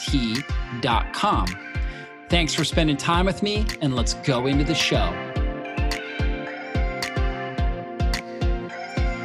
T.com. 0.00 1.46
Thanks 2.28 2.54
for 2.54 2.64
spending 2.64 2.96
time 2.96 3.26
with 3.26 3.42
me, 3.42 3.66
and 3.80 3.96
let's 3.96 4.14
go 4.14 4.46
into 4.46 4.64
the 4.64 4.74
show. 4.74 5.12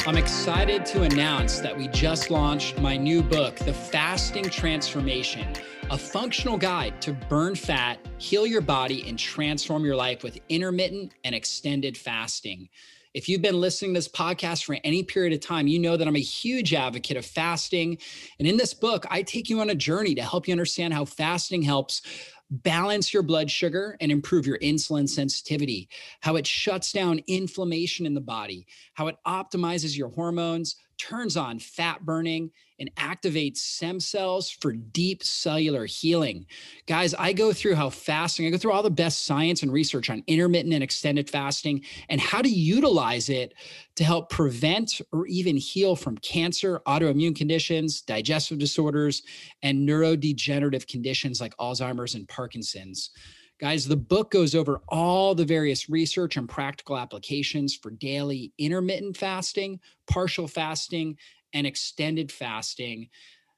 I'm 0.07 0.17
excited 0.17 0.85
to 0.87 1.01
announce 1.01 1.59
that 1.61 1.75
we 1.75 1.87
just 1.87 2.29
launched 2.29 2.79
my 2.79 2.95
new 2.95 3.23
book, 3.23 3.55
The 3.55 3.73
Fasting 3.73 4.43
Transformation, 4.49 5.47
a 5.89 5.97
functional 5.97 6.57
guide 6.57 7.01
to 7.01 7.13
burn 7.13 7.55
fat, 7.55 7.97
heal 8.17 8.45
your 8.45 8.61
body, 8.61 9.07
and 9.07 9.17
transform 9.17 9.83
your 9.83 9.95
life 9.95 10.23
with 10.23 10.39
intermittent 10.49 11.13
and 11.23 11.33
extended 11.33 11.97
fasting. 11.97 12.69
If 13.15 13.29
you've 13.29 13.41
been 13.41 13.61
listening 13.61 13.93
to 13.93 13.97
this 13.97 14.09
podcast 14.09 14.65
for 14.65 14.75
any 14.83 15.01
period 15.01 15.31
of 15.31 15.39
time, 15.39 15.67
you 15.67 15.79
know 15.79 15.95
that 15.95 16.05
I'm 16.05 16.17
a 16.17 16.19
huge 16.19 16.73
advocate 16.73 17.15
of 17.15 17.25
fasting. 17.25 17.97
And 18.39 18.47
in 18.47 18.57
this 18.57 18.73
book, 18.73 19.05
I 19.09 19.21
take 19.21 19.49
you 19.49 19.61
on 19.61 19.69
a 19.69 19.75
journey 19.75 20.15
to 20.15 20.21
help 20.21 20.49
you 20.49 20.51
understand 20.51 20.93
how 20.93 21.05
fasting 21.05 21.61
helps 21.61 22.01
balance 22.49 23.13
your 23.13 23.23
blood 23.23 23.49
sugar 23.49 23.95
and 24.01 24.11
improve 24.11 24.45
your 24.45 24.59
insulin 24.59 25.07
sensitivity, 25.07 25.87
how 26.19 26.35
it 26.35 26.45
shuts 26.45 26.91
down 26.91 27.21
inflammation 27.27 28.05
in 28.05 28.15
the 28.15 28.19
body, 28.19 28.67
how 28.95 29.07
it 29.07 29.15
optimizes 29.25 29.97
your 29.97 30.09
hormones, 30.09 30.75
turns 30.97 31.37
on 31.37 31.59
fat 31.59 32.05
burning, 32.05 32.51
and 32.79 32.93
activates 32.95 33.57
stem 33.57 33.99
cells 33.99 34.49
for 34.49 34.73
deep 34.73 35.23
cellular 35.23 35.85
healing. 35.85 36.45
Guys, 36.87 37.13
I 37.13 37.33
go 37.33 37.53
through 37.53 37.75
how 37.75 37.89
fasting, 37.89 38.45
I 38.45 38.49
go 38.49 38.57
through 38.57 38.73
all 38.73 38.83
the 38.83 38.89
best 38.89 39.25
science 39.25 39.63
and 39.63 39.71
research 39.71 40.09
on 40.09 40.23
intermittent 40.27 40.73
and 40.73 40.83
extended 40.83 41.29
fasting 41.29 41.83
and 42.09 42.19
how 42.19 42.41
to 42.41 42.49
utilize 42.49 43.29
it 43.29 43.53
to 43.95 44.03
help 44.03 44.29
prevent 44.29 44.99
or 45.13 45.25
even 45.27 45.55
heal 45.55 45.95
from 45.95 46.17
cancer, 46.17 46.81
autoimmune 46.85 47.35
conditions, 47.35 48.01
digestive 48.01 48.59
disorders, 48.59 49.23
and 49.63 49.87
neurodegenerative 49.87 50.85
conditions 50.87 51.39
like 51.39 51.55
Alzheimer's 51.57 52.15
and 52.15 52.27
Parkinson's. 52.27 53.11
Guys, 53.57 53.87
the 53.87 53.95
book 53.95 54.31
goes 54.31 54.53
over 54.53 54.81
all 54.89 55.33
the 55.33 55.45
various 55.45 55.89
research 55.89 56.35
and 56.35 56.49
practical 56.49 56.97
applications 56.97 57.73
for 57.73 57.89
daily 57.89 58.51
intermittent 58.57 59.15
fasting, 59.15 59.79
partial 60.07 60.47
fasting, 60.47 61.17
and 61.53 61.65
extended 61.65 62.31
fasting. 62.31 63.07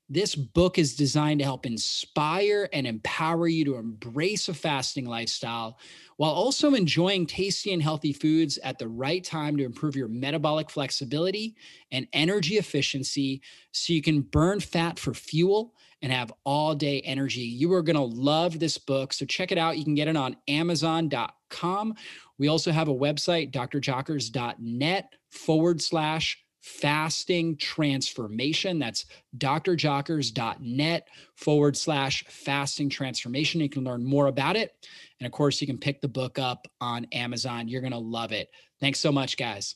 This 0.08 0.36
book 0.36 0.78
is 0.78 0.96
designed 0.96 1.40
to 1.40 1.46
help 1.46 1.66
inspire 1.66 2.70
and 2.72 2.86
empower 2.86 3.48
you 3.48 3.66
to 3.66 3.76
embrace 3.76 4.48
a 4.48 4.54
fasting 4.54 5.06
lifestyle 5.06 5.80
while 6.18 6.32
also 6.32 6.76
enjoying 6.76 7.26
tasty 7.26 7.74
and 7.74 7.82
healthy 7.82 8.14
foods 8.14 8.58
at 8.60 8.78
the 8.78 8.88
right 8.88 9.24
time 9.24 9.58
to 9.58 9.66
improve 9.66 9.96
your 9.96 10.08
metabolic 10.08 10.70
flexibility 10.70 11.56
and 11.92 12.08
energy 12.14 12.58
efficiency 12.58 13.42
so 13.72 13.92
you 13.92 14.02
can 14.02 14.22
burn 14.22 14.60
fat 14.60 14.98
for 14.98 15.14
fuel 15.14 15.74
and 16.02 16.12
have 16.12 16.32
all 16.44 16.76
day 16.76 17.02
energy. 17.02 17.42
You 17.42 17.74
are 17.74 17.82
going 17.82 17.96
to 17.96 18.02
love 18.02 18.60
this 18.60 18.78
book. 18.78 19.14
So 19.14 19.26
check 19.26 19.52
it 19.52 19.58
out. 19.58 19.78
You 19.78 19.84
can 19.84 19.96
get 19.96 20.08
it 20.08 20.18
on 20.18 20.38
amazon.com. 20.48 21.96
We 22.38 22.48
also 22.48 22.72
have 22.72 22.88
a 22.88 22.94
website, 22.94 23.52
drjockers.net 23.52 25.14
forward 25.32 25.82
slash 25.82 26.44
fasting 26.62 27.56
transformation. 27.58 28.78
That's 28.78 29.06
drjockers.net 29.38 31.08
forward 31.36 31.78
slash 31.78 32.26
fasting 32.28 32.90
transformation. 32.90 33.62
You 33.62 33.70
can 33.70 33.84
learn 33.84 34.04
more 34.04 34.28
about 34.28 34.56
it. 34.56 34.76
And 35.20 35.26
of 35.26 35.32
course, 35.32 35.62
you 35.62 35.68
can 35.68 35.78
pick 35.78 36.02
the 36.02 36.08
book 36.08 36.38
up 36.38 36.68
on 36.82 37.06
Amazon. 37.14 37.68
You're 37.68 37.82
going 37.82 37.94
to 37.94 37.98
love 37.98 38.34
it. 38.34 38.50
Thanks 38.80 39.00
so 39.00 39.12
much, 39.12 39.38
guys. 39.38 39.76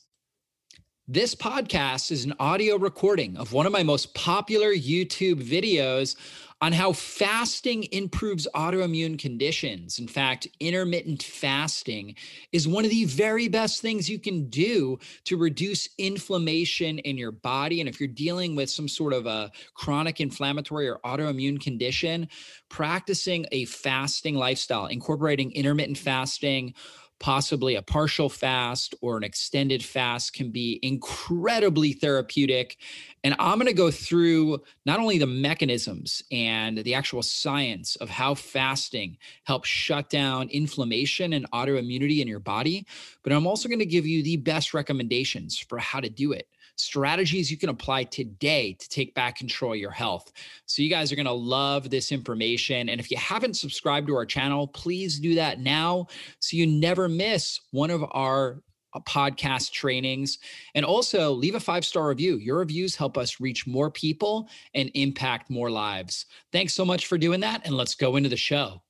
This 1.08 1.34
podcast 1.34 2.12
is 2.12 2.24
an 2.24 2.32
audio 2.38 2.76
recording 2.76 3.36
of 3.36 3.52
one 3.52 3.66
of 3.66 3.72
my 3.72 3.82
most 3.82 4.14
popular 4.14 4.72
YouTube 4.72 5.42
videos 5.42 6.14
on 6.60 6.72
how 6.72 6.92
fasting 6.92 7.88
improves 7.90 8.46
autoimmune 8.54 9.18
conditions. 9.18 9.98
In 9.98 10.06
fact, 10.06 10.46
intermittent 10.60 11.24
fasting 11.24 12.14
is 12.52 12.68
one 12.68 12.84
of 12.84 12.92
the 12.92 13.04
very 13.06 13.48
best 13.48 13.82
things 13.82 14.08
you 14.08 14.20
can 14.20 14.48
do 14.48 14.96
to 15.24 15.36
reduce 15.36 15.88
inflammation 15.98 17.00
in 17.00 17.18
your 17.18 17.32
body. 17.32 17.80
And 17.80 17.88
if 17.88 17.98
you're 17.98 18.06
dealing 18.06 18.54
with 18.54 18.70
some 18.70 18.86
sort 18.86 19.12
of 19.12 19.26
a 19.26 19.50
chronic 19.74 20.20
inflammatory 20.20 20.88
or 20.88 21.00
autoimmune 21.04 21.60
condition, 21.60 22.28
practicing 22.68 23.44
a 23.50 23.64
fasting 23.64 24.36
lifestyle, 24.36 24.86
incorporating 24.86 25.50
intermittent 25.50 25.98
fasting, 25.98 26.74
possibly 27.22 27.76
a 27.76 27.82
partial 27.82 28.28
fast 28.28 28.94
or 29.00 29.16
an 29.16 29.22
extended 29.22 29.82
fast 29.82 30.34
can 30.34 30.50
be 30.50 30.78
incredibly 30.82 31.92
therapeutic. 31.92 32.76
And 33.24 33.36
I'm 33.38 33.58
going 33.58 33.68
to 33.68 33.72
go 33.72 33.92
through 33.92 34.60
not 34.84 34.98
only 34.98 35.18
the 35.18 35.26
mechanisms 35.28 36.22
and 36.32 36.78
the 36.78 36.94
actual 36.94 37.22
science 37.22 37.94
of 37.96 38.10
how 38.10 38.34
fasting 38.34 39.16
helps 39.44 39.68
shut 39.68 40.10
down 40.10 40.48
inflammation 40.48 41.32
and 41.32 41.50
autoimmunity 41.52 42.20
in 42.20 42.28
your 42.28 42.40
body, 42.40 42.86
but 43.22 43.32
I'm 43.32 43.46
also 43.46 43.68
going 43.68 43.78
to 43.78 43.86
give 43.86 44.04
you 44.04 44.24
the 44.24 44.36
best 44.38 44.74
recommendations 44.74 45.56
for 45.56 45.78
how 45.78 46.00
to 46.00 46.10
do 46.10 46.32
it 46.32 46.48
strategies 46.76 47.50
you 47.50 47.56
can 47.56 47.68
apply 47.68 48.04
today 48.04 48.74
to 48.74 48.88
take 48.88 49.14
back 49.14 49.36
control 49.36 49.72
of 49.72 49.78
your 49.78 49.90
health. 49.90 50.32
So, 50.66 50.82
you 50.82 50.90
guys 50.90 51.12
are 51.12 51.16
going 51.16 51.26
to 51.26 51.32
love 51.32 51.90
this 51.90 52.12
information. 52.12 52.88
And 52.88 53.00
if 53.00 53.10
you 53.10 53.16
haven't 53.16 53.54
subscribed 53.54 54.06
to 54.08 54.14
our 54.14 54.26
channel, 54.26 54.66
please 54.66 55.18
do 55.18 55.34
that 55.36 55.60
now 55.60 56.06
so 56.40 56.56
you 56.56 56.66
never 56.66 57.08
miss 57.08 57.60
one 57.70 57.90
of 57.90 58.04
our 58.12 58.62
uh, 58.94 59.00
podcast 59.00 59.72
trainings 59.72 60.38
and 60.74 60.84
also 60.84 61.32
leave 61.32 61.54
a 61.54 61.60
five 61.60 61.84
star 61.84 62.08
review. 62.08 62.36
Your 62.36 62.58
reviews 62.58 62.94
help 62.94 63.16
us 63.16 63.40
reach 63.40 63.66
more 63.66 63.90
people 63.90 64.48
and 64.74 64.90
impact 64.94 65.50
more 65.50 65.70
lives. 65.70 66.26
Thanks 66.52 66.74
so 66.74 66.84
much 66.84 67.06
for 67.06 67.16
doing 67.16 67.40
that. 67.40 67.64
And 67.64 67.74
let's 67.74 67.94
go 67.94 68.16
into 68.16 68.28
the 68.28 68.36
show. 68.36 68.82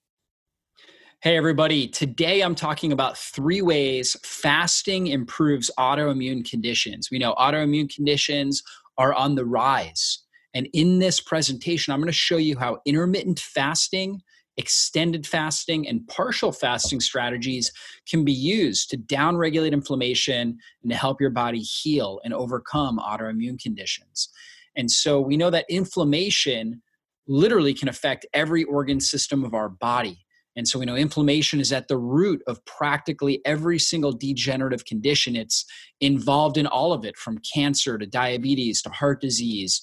Hey, 1.23 1.37
everybody. 1.37 1.87
Today 1.87 2.41
I'm 2.41 2.57
talking 2.57 2.91
about 2.91 3.17
three 3.17 3.63
ways 3.63 4.17
fasting 4.25 5.07
improves 5.07 5.71
autoimmune 5.79 6.45
conditions. 6.45 7.13
We 7.13 7.21
know 7.21 7.35
autoimmune 7.35 7.95
conditions 7.95 8.61
are 8.99 9.15
on 9.15 9.37
the 9.37 9.45
rise. 9.45 10.19
And 10.53 10.67
in 10.73 10.99
this 10.99 11.21
presentation, 11.21 11.93
I'm 11.93 12.01
going 12.01 12.09
to 12.09 12.13
show 12.13 12.39
you 12.39 12.59
how 12.59 12.81
intermittent 12.87 13.39
fasting, 13.39 14.21
extended 14.57 15.25
fasting, 15.25 15.87
and 15.87 16.05
partial 16.09 16.51
fasting 16.51 16.99
strategies 16.99 17.71
can 18.11 18.25
be 18.25 18.33
used 18.33 18.91
to 18.91 18.99
downregulate 18.99 19.71
inflammation 19.71 20.59
and 20.83 20.91
to 20.91 20.97
help 20.97 21.21
your 21.21 21.31
body 21.31 21.61
heal 21.61 22.21
and 22.25 22.35
overcome 22.35 22.99
autoimmune 22.99 23.63
conditions. 23.63 24.29
And 24.75 24.91
so 24.91 25.21
we 25.21 25.37
know 25.37 25.51
that 25.51 25.67
inflammation 25.69 26.83
literally 27.29 27.75
can 27.75 27.89
affect 27.89 28.27
every 28.35 28.65
organ 28.65 28.99
system 28.99 29.45
of 29.45 29.55
our 29.55 29.69
body. 29.69 30.22
And 30.57 30.69
so 30.69 30.79
we 30.79 30.85
know 30.85 30.97
inflammation 30.97 31.61
is 31.61 31.73
at 31.73 31.89
the 31.89 31.97
root 31.97 32.43
of 32.47 32.65
practically 32.67 33.41
every 33.45 33.79
single 33.79 34.13
degenerative 34.13 34.85
condition. 34.85 35.35
It's 35.35 35.65
involved 36.01 36.59
in 36.59 36.67
all 36.67 36.93
of 36.93 37.05
it 37.05 37.17
from 37.17 37.39
cancer 37.55 37.97
to 37.97 38.07
diabetes 38.07 38.83
to 38.83 38.91
heart 38.91 39.21
disease 39.21 39.83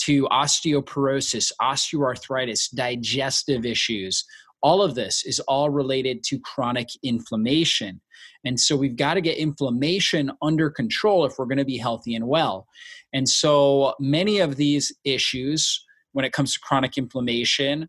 to 0.00 0.26
osteoporosis, 0.28 1.52
osteoarthritis, 1.60 2.74
digestive 2.74 3.66
issues. 3.66 4.24
All 4.62 4.82
of 4.82 4.94
this 4.94 5.24
is 5.24 5.40
all 5.40 5.70
related 5.70 6.22
to 6.24 6.40
chronic 6.40 6.88
inflammation. 7.02 8.00
And 8.44 8.58
so 8.58 8.76
we've 8.76 8.96
got 8.96 9.14
to 9.14 9.20
get 9.20 9.36
inflammation 9.36 10.32
under 10.42 10.70
control 10.70 11.26
if 11.26 11.34
we're 11.38 11.46
going 11.46 11.58
to 11.58 11.64
be 11.64 11.76
healthy 11.76 12.14
and 12.14 12.26
well. 12.26 12.66
And 13.12 13.28
so 13.28 13.94
many 14.00 14.38
of 14.38 14.56
these 14.56 14.94
issues, 15.04 15.84
when 16.12 16.24
it 16.24 16.32
comes 16.32 16.54
to 16.54 16.60
chronic 16.60 16.96
inflammation, 16.96 17.88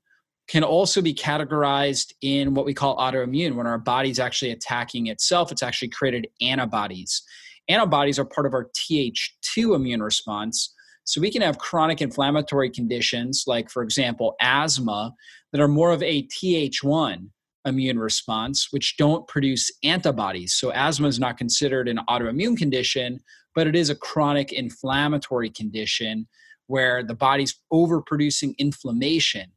can 0.51 0.63
also 0.65 1.01
be 1.01 1.13
categorized 1.13 2.12
in 2.21 2.53
what 2.53 2.65
we 2.65 2.74
call 2.74 2.98
autoimmune 2.98 3.56
when 3.56 3.65
our 3.65 3.77
body's 3.77 4.19
actually 4.19 4.51
attacking 4.51 5.07
itself 5.07 5.51
it's 5.51 5.63
actually 5.63 5.88
created 5.88 6.27
antibodies 6.42 7.24
antibodies 7.69 8.19
are 8.19 8.25
part 8.25 8.45
of 8.45 8.53
our 8.53 8.69
th2 8.75 9.75
immune 9.75 10.03
response 10.03 10.74
so 11.06 11.21
we 11.21 11.31
can 11.31 11.42
have 11.42 11.57
chronic 11.57 12.01
inflammatory 12.01 12.69
conditions 12.69 13.45
like 13.48 13.69
for 13.69 13.81
example 13.81 14.36
asthma 14.42 15.13
that 15.53 15.62
are 15.62 15.69
more 15.69 15.92
of 15.92 16.03
a 16.03 16.27
th1 16.27 17.30
immune 17.65 18.00
response 18.00 18.68
which 18.71 18.97
don't 18.97 19.25
produce 19.30 19.71
antibodies 19.86 20.54
so 20.54 20.69
asthma 20.74 21.07
is 21.07 21.19
not 21.19 21.38
considered 21.38 21.88
an 21.88 22.00
autoimmune 22.09 22.57
condition 22.57 23.19
but 23.56 23.68
it 23.68 23.75
is 23.75 23.89
a 23.89 23.95
chronic 23.95 24.51
inflammatory 24.51 25.50
condition 25.50 26.27
where 26.68 27.04
the 27.04 27.13
body's 27.13 27.59
overproducing 27.74 28.57
inflammation. 28.57 29.51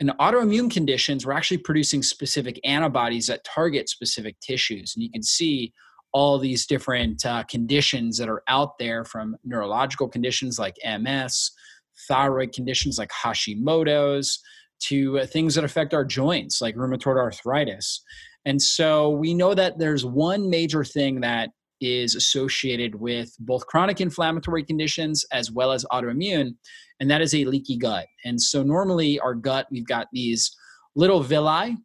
In 0.00 0.12
autoimmune 0.20 0.70
conditions, 0.70 1.26
we're 1.26 1.32
actually 1.32 1.58
producing 1.58 2.02
specific 2.02 2.60
antibodies 2.64 3.26
that 3.26 3.44
target 3.44 3.88
specific 3.88 4.38
tissues. 4.40 4.94
And 4.94 5.02
you 5.02 5.10
can 5.10 5.22
see 5.22 5.72
all 6.12 6.38
these 6.38 6.66
different 6.66 7.24
uh, 7.26 7.42
conditions 7.44 8.16
that 8.18 8.28
are 8.28 8.42
out 8.48 8.78
there 8.78 9.04
from 9.04 9.36
neurological 9.44 10.08
conditions 10.08 10.58
like 10.58 10.76
MS, 10.84 11.50
thyroid 12.06 12.52
conditions 12.52 12.98
like 12.98 13.10
Hashimoto's, 13.10 14.38
to 14.80 15.18
uh, 15.18 15.26
things 15.26 15.54
that 15.56 15.64
affect 15.64 15.92
our 15.92 16.04
joints 16.04 16.60
like 16.60 16.76
rheumatoid 16.76 17.16
arthritis. 17.16 18.00
And 18.44 18.62
so 18.62 19.10
we 19.10 19.34
know 19.34 19.54
that 19.54 19.78
there's 19.78 20.04
one 20.04 20.48
major 20.48 20.84
thing 20.84 21.20
that 21.20 21.50
is 21.80 22.14
associated 22.14 22.94
with 22.94 23.34
both 23.40 23.66
chronic 23.66 24.00
inflammatory 24.00 24.64
conditions 24.64 25.24
as 25.32 25.50
well 25.50 25.72
as 25.72 25.84
autoimmune, 25.92 26.54
and 27.00 27.10
that 27.10 27.20
is 27.20 27.34
a 27.34 27.44
leaky 27.44 27.76
gut. 27.76 28.06
And 28.24 28.40
so, 28.40 28.62
normally, 28.62 29.18
our 29.20 29.34
gut, 29.34 29.66
we've 29.70 29.86
got 29.86 30.08
these 30.12 30.50
little 30.94 31.22
villi, 31.22 31.76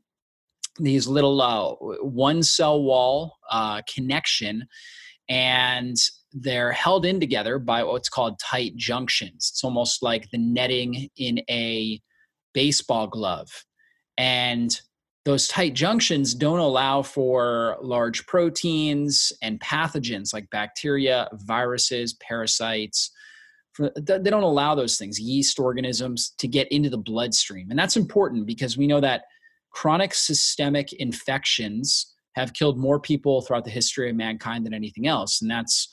these 0.79 1.07
little 1.07 1.41
uh, 1.41 1.73
one 2.01 2.43
cell 2.43 2.81
wall 2.81 3.37
uh, 3.51 3.81
connection, 3.93 4.65
and 5.29 5.95
they're 6.33 6.71
held 6.71 7.05
in 7.05 7.19
together 7.19 7.59
by 7.59 7.83
what's 7.83 8.09
called 8.09 8.39
tight 8.39 8.75
junctions. 8.75 9.51
It's 9.53 9.63
almost 9.63 10.01
like 10.01 10.29
the 10.31 10.39
netting 10.39 11.09
in 11.15 11.39
a 11.49 12.01
baseball 12.53 13.07
glove. 13.07 13.49
And 14.17 14.79
those 15.25 15.47
tight 15.47 15.73
junctions 15.73 16.33
don't 16.33 16.59
allow 16.59 17.01
for 17.01 17.77
large 17.81 18.25
proteins 18.25 19.31
and 19.41 19.59
pathogens 19.59 20.33
like 20.33 20.49
bacteria, 20.49 21.29
viruses, 21.33 22.13
parasites. 22.15 23.11
They 23.79 24.19
don't 24.19 24.43
allow 24.43 24.75
those 24.75 24.97
things, 24.97 25.19
yeast 25.19 25.59
organisms, 25.59 26.33
to 26.37 26.47
get 26.47 26.71
into 26.71 26.89
the 26.89 26.97
bloodstream. 26.97 27.69
And 27.69 27.79
that's 27.79 27.95
important 27.95 28.45
because 28.45 28.77
we 28.77 28.85
know 28.85 28.99
that 28.99 29.23
chronic 29.71 30.13
systemic 30.13 30.91
infections 30.93 32.13
have 32.35 32.53
killed 32.53 32.77
more 32.77 32.99
people 32.99 33.41
throughout 33.41 33.63
the 33.63 33.71
history 33.71 34.09
of 34.09 34.15
mankind 34.15 34.65
than 34.65 34.73
anything 34.73 35.07
else. 35.07 35.41
And 35.41 35.49
that's 35.49 35.87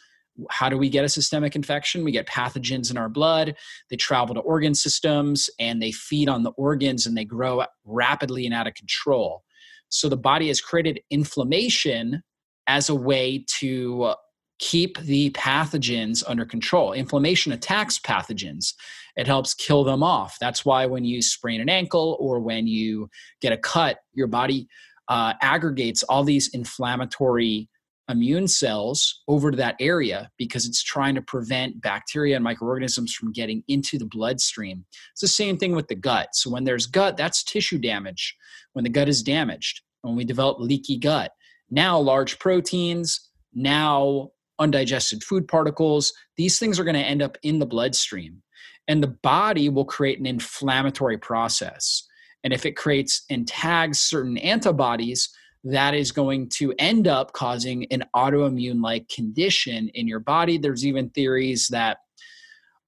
how 0.49 0.69
do 0.69 0.79
we 0.79 0.88
get 0.88 1.05
a 1.05 1.09
systemic 1.09 1.56
infection? 1.56 2.05
We 2.05 2.12
get 2.12 2.27
pathogens 2.27 2.91
in 2.91 2.97
our 2.97 3.09
blood. 3.09 3.55
They 3.91 3.97
travel 3.97 4.35
to 4.35 4.41
organ 4.41 4.75
systems 4.75 5.50
and 5.59 5.82
they 5.82 5.93
feed 5.93 6.29
on 6.29 6.43
the 6.43 6.53
organs 6.53 7.06
and 7.06 7.17
they 7.17 7.25
grow 7.25 7.65
rapidly 7.85 8.47
and 8.47 8.55
out 8.55 8.67
of 8.67 8.75
control. 8.75 9.43
So 9.88 10.09
the 10.09 10.17
body 10.17 10.49
has 10.49 10.61
created 10.61 11.00
inflammation 11.11 12.23
as 12.67 12.88
a 12.88 12.94
way 12.94 13.44
to 13.59 14.15
keep 14.61 14.99
the 14.99 15.31
pathogens 15.31 16.23
under 16.29 16.44
control. 16.44 16.93
Inflammation 16.93 17.50
attacks 17.50 17.99
pathogens, 17.99 18.75
it 19.17 19.27
helps 19.27 19.55
kill 19.55 19.85
them 19.85 20.03
off. 20.03 20.37
That's 20.38 20.65
why 20.65 20.87
when 20.87 21.05
you 21.05 21.23
sprain 21.23 21.61
an 21.61 21.69
ankle 21.69 22.17
or 22.21 22.41
when 22.41 22.67
you 22.67 23.09
get 23.41 23.53
a 23.53 23.56
cut, 23.56 23.99
your 24.12 24.27
body 24.27 24.69
uh, 25.09 25.32
aggregates 25.41 26.03
all 26.05 26.23
these 26.23 26.49
inflammatory 26.55 27.69
immune 28.10 28.48
cells 28.48 29.22
over 29.28 29.50
to 29.50 29.56
that 29.56 29.76
area 29.80 30.30
because 30.36 30.66
it's 30.66 30.82
trying 30.82 31.14
to 31.14 31.22
prevent 31.22 31.80
bacteria 31.80 32.34
and 32.34 32.44
microorganisms 32.44 33.14
from 33.14 33.32
getting 33.32 33.62
into 33.68 33.98
the 33.98 34.06
bloodstream. 34.06 34.84
It's 35.12 35.20
the 35.20 35.28
same 35.28 35.56
thing 35.56 35.74
with 35.74 35.88
the 35.88 35.94
gut. 35.94 36.28
So 36.34 36.50
when 36.50 36.64
there's 36.64 36.86
gut, 36.86 37.16
that's 37.16 37.42
tissue 37.42 37.78
damage. 37.78 38.36
When 38.72 38.84
the 38.84 38.90
gut 38.90 39.08
is 39.08 39.22
damaged, 39.22 39.82
when 40.02 40.16
we 40.16 40.24
develop 40.24 40.58
leaky 40.60 40.98
gut, 40.98 41.32
now 41.70 41.98
large 41.98 42.38
proteins, 42.38 43.30
now 43.54 44.30
undigested 44.58 45.24
food 45.24 45.48
particles, 45.48 46.12
these 46.36 46.58
things 46.58 46.78
are 46.78 46.84
going 46.84 46.94
to 46.94 47.00
end 47.00 47.22
up 47.22 47.38
in 47.42 47.58
the 47.58 47.66
bloodstream. 47.66 48.42
And 48.88 49.02
the 49.02 49.08
body 49.22 49.68
will 49.68 49.84
create 49.84 50.18
an 50.18 50.26
inflammatory 50.26 51.18
process. 51.18 52.06
And 52.42 52.52
if 52.52 52.64
it 52.66 52.76
creates 52.76 53.24
and 53.30 53.46
tags 53.46 54.00
certain 54.00 54.38
antibodies, 54.38 55.28
that 55.64 55.94
is 55.94 56.10
going 56.10 56.48
to 56.48 56.72
end 56.78 57.06
up 57.06 57.32
causing 57.32 57.86
an 57.92 58.04
autoimmune 58.16 58.82
like 58.82 59.08
condition 59.08 59.88
in 59.94 60.08
your 60.08 60.20
body. 60.20 60.56
There's 60.56 60.86
even 60.86 61.10
theories 61.10 61.68
that 61.68 61.98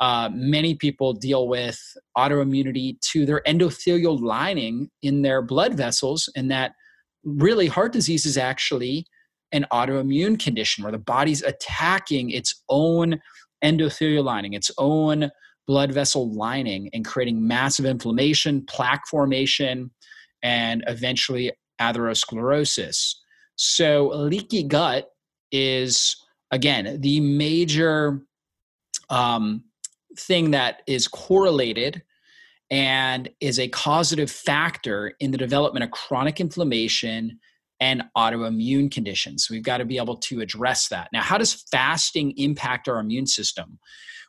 uh, 0.01 0.31
many 0.33 0.75
people 0.75 1.13
deal 1.13 1.47
with 1.47 1.81
autoimmunity 2.17 3.01
to 3.01 3.25
their 3.25 3.43
endothelial 3.47 4.21
lining 4.21 4.91
in 5.03 5.23
their 5.23 5.43
blood 5.43 5.75
vessels, 5.75 6.29
and 6.35 6.51
that 6.51 6.73
really 7.25 7.69
heart 7.69 7.93
disease 7.93 8.27
is 8.27 8.37
actually 8.37 9.07
an 9.53 9.67
autoimmune 9.73 10.43
condition 10.43 10.83
where 10.83 10.93
the 10.93 10.99
body's 10.99 11.43
attacking 11.43 12.31
its 12.31 12.63
own 12.69 13.21
endothelial 13.63 14.25
lining, 14.25 14.55
its 14.55 14.71
own 14.79 15.31
blood 15.69 15.93
vessel 15.93 16.35
lining, 16.35 16.91
and 16.93 17.05
creating 17.05 17.47
massive 17.47 17.85
inflammation, 17.85 18.65
plaque 18.67 19.07
formation, 19.07 19.91
and 20.43 20.83
eventually 20.89 21.53
atherosclerosis. 21.83 23.15
So, 23.57 24.09
leaky 24.15 24.63
gut 24.63 25.11
is, 25.51 26.17
again, 26.51 27.01
the 27.01 27.21
major 27.21 28.23
um, 29.11 29.65
thing 30.19 30.53
that 30.53 30.83
is 30.87 31.09
correlated 31.09 32.03
and 32.71 33.29
is 33.41 33.59
a 33.59 33.69
causative 33.69 34.31
factor 34.31 35.13
in 35.21 35.31
the 35.31 35.39
development 35.39 35.85
of 35.85 35.91
chronic 35.91 36.41
inflammation 36.41 37.39
and 37.81 38.05
autoimmune 38.17 38.91
conditions. 38.91 39.49
We've 39.51 39.63
got 39.63 39.79
to 39.79 39.85
be 39.85 39.99
able 39.99 40.17
to 40.17 40.41
address 40.41 40.89
that. 40.89 41.09
Now, 41.13 41.21
how 41.21 41.37
does 41.37 41.65
fasting 41.71 42.33
impact 42.39 42.89
our 42.89 42.99
immune 43.01 43.27
system? 43.27 43.79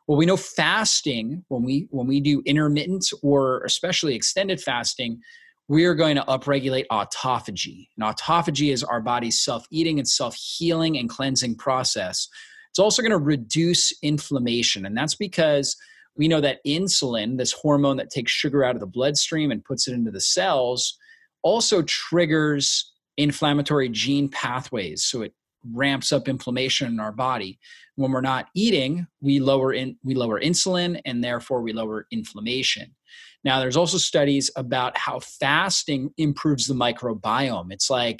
Well, 0.08 0.18
we 0.18 0.26
know 0.26 0.36
fasting 0.36 1.46
when 1.48 1.64
we 1.64 1.88
when 1.92 2.08
we 2.08 2.20
do 2.20 2.42
intermittent 2.46 3.06
or 3.22 3.64
especially 3.64 4.16
extended 4.16 4.60
fasting, 4.60 5.22
we 5.68 5.86
are 5.86 5.96
going 5.96 6.16
to 6.16 6.24
upregulate 6.24 6.86
autophagy. 6.92 7.88
And 7.98 8.06
autophagy 8.06 8.72
is 8.72 8.84
our 8.84 9.02
body's 9.02 9.40
self 9.40 9.66
eating 9.72 10.00
and 10.00 10.08
self 10.08 10.36
healing 10.36 10.98
and 10.98 11.10
cleansing 11.10 11.56
process. 11.56 12.28
It's 12.70 12.80
also 12.80 13.02
going 13.02 13.12
to 13.12 13.18
reduce 13.18 13.94
inflammation. 14.02 14.86
And 14.86 14.98
that's 14.98 15.16
because 15.16 15.78
we 16.16 16.28
know 16.28 16.42
that 16.42 16.64
insulin, 16.66 17.38
this 17.38 17.52
hormone 17.52 17.98
that 17.98 18.10
takes 18.10 18.32
sugar 18.32 18.64
out 18.64 18.76
of 18.76 18.82
the 18.82 18.88
bloodstream 18.88 19.52
and 19.52 19.64
puts 19.64 19.88
it 19.88 19.94
into 19.94 20.12
the 20.12 20.22
cells, 20.22 20.98
also 21.44 21.82
triggers 21.84 22.92
inflammatory 23.18 23.90
gene 23.90 24.30
pathways. 24.30 25.04
So 25.04 25.22
it 25.22 25.34
ramps 25.72 26.12
up 26.12 26.28
inflammation 26.28 26.88
in 26.88 27.00
our 27.00 27.12
body. 27.12 27.60
When 27.96 28.12
we're 28.12 28.22
not 28.22 28.48
eating, 28.56 29.08
we 29.22 29.40
lower 29.40 29.72
in, 29.72 29.98
we 30.04 30.16
lower 30.16 30.42
insulin 30.42 31.00
and 31.06 31.24
therefore 31.24 31.62
we 31.62 31.74
lower 31.74 32.08
inflammation. 32.12 32.96
Now, 33.44 33.60
there's 33.60 33.78
also 33.78 33.98
studies 33.98 34.50
about 34.56 34.98
how 34.98 35.20
fasting 35.20 36.12
improves 36.18 36.68
the 36.68 36.74
microbiome. 36.74 37.72
It's 37.72 37.90
like, 37.90 38.20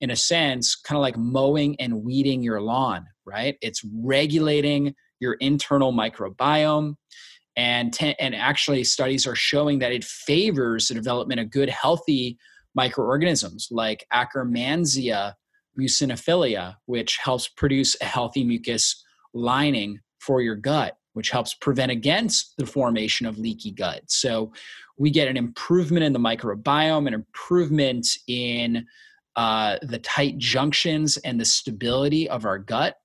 in 0.00 0.10
a 0.10 0.16
sense, 0.16 0.74
kind 0.74 0.96
of 0.96 1.02
like 1.02 1.16
mowing 1.16 1.80
and 1.80 2.02
weeding 2.02 2.42
your 2.42 2.60
lawn, 2.60 3.06
right? 3.24 3.56
It's 3.62 3.82
regulating 4.02 4.94
your 5.20 5.34
internal 5.34 5.92
microbiome. 5.92 6.96
And, 7.56 7.96
and 8.18 8.34
actually, 8.34 8.84
studies 8.84 9.26
are 9.26 9.34
showing 9.34 9.78
that 9.78 9.92
it 9.92 10.04
favors 10.04 10.88
the 10.88 10.94
development 10.94 11.40
of 11.40 11.50
good, 11.50 11.70
healthy 11.70 12.36
microorganisms 12.74 13.68
like 13.70 14.06
Akkermansia 14.12 15.32
mucinophilia, 15.78 16.74
which 16.86 17.18
helps 17.22 17.48
produce 17.48 17.96
a 18.00 18.04
healthy 18.04 18.44
mucus 18.44 19.02
lining 19.32 20.00
for 20.18 20.42
your 20.42 20.56
gut 20.56 20.96
which 21.16 21.30
helps 21.30 21.54
prevent 21.54 21.90
against 21.90 22.54
the 22.58 22.66
formation 22.66 23.26
of 23.26 23.38
leaky 23.38 23.70
gut. 23.70 24.02
So 24.06 24.52
we 24.98 25.10
get 25.10 25.28
an 25.28 25.36
improvement 25.38 26.04
in 26.04 26.12
the 26.12 26.18
microbiome, 26.18 27.06
an 27.06 27.14
improvement 27.14 28.06
in 28.28 28.84
uh, 29.34 29.78
the 29.80 29.98
tight 30.00 30.36
junctions 30.36 31.16
and 31.16 31.40
the 31.40 31.44
stability 31.46 32.28
of 32.28 32.44
our 32.44 32.58
gut. 32.58 32.96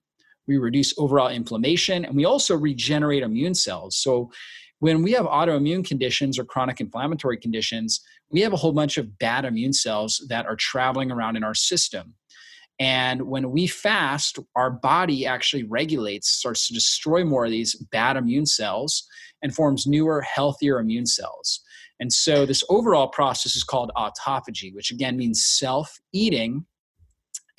We 0.46 0.58
reduce 0.58 0.94
overall 0.98 1.30
inflammation 1.30 2.04
and 2.04 2.14
we 2.14 2.26
also 2.26 2.58
regenerate 2.58 3.24
immune 3.24 3.56
cells. 3.56 3.96
So 3.96 4.30
when 4.80 5.04
we 5.04 5.14
have 5.14 5.26
autoimmune 5.26 5.88
conditions 5.88 6.38
or 6.38 6.44
chronic 6.44 6.82
inflammatory 6.82 7.38
conditions, 7.38 8.02
we 8.30 8.42
have 8.42 8.52
a 8.52 8.58
whole 8.58 8.74
bunch 8.74 8.98
of 8.98 9.18
bad 9.20 9.46
immune 9.46 9.72
cells 9.72 10.26
that 10.28 10.48
are 10.48 10.58
traveling 10.58 11.12
around 11.12 11.38
in 11.38 11.46
our 11.46 11.56
system. 11.56 12.16
And 12.82 13.22
when 13.28 13.52
we 13.52 13.68
fast, 13.68 14.40
our 14.56 14.72
body 14.72 15.24
actually 15.28 15.66
regulates, 15.66 16.30
starts 16.30 16.68
to 16.68 16.74
destroy 16.74 17.24
more 17.24 17.46
of 17.46 17.52
these 17.52 17.76
bad 17.76 18.18
immune 18.18 18.48
cells 18.48 19.08
and 19.44 19.54
forms 19.54 19.86
newer, 19.86 20.22
healthier 20.22 20.80
immune 20.80 21.06
cells. 21.06 21.60
And 22.00 22.12
so 22.12 22.44
this 22.44 22.64
overall 22.70 23.08
process 23.08 23.56
is 23.56 23.64
called 23.64 23.92
autophagy, 23.96 24.74
which 24.74 24.90
again 24.90 25.16
means 25.16 25.46
self 25.46 26.00
eating. 26.12 26.66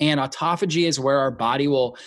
And 0.01 0.19
autophagy 0.19 0.89
is 0.89 0.99
where 0.99 1.19
our 1.19 1.31
body 1.31 1.69
will 1.69 1.97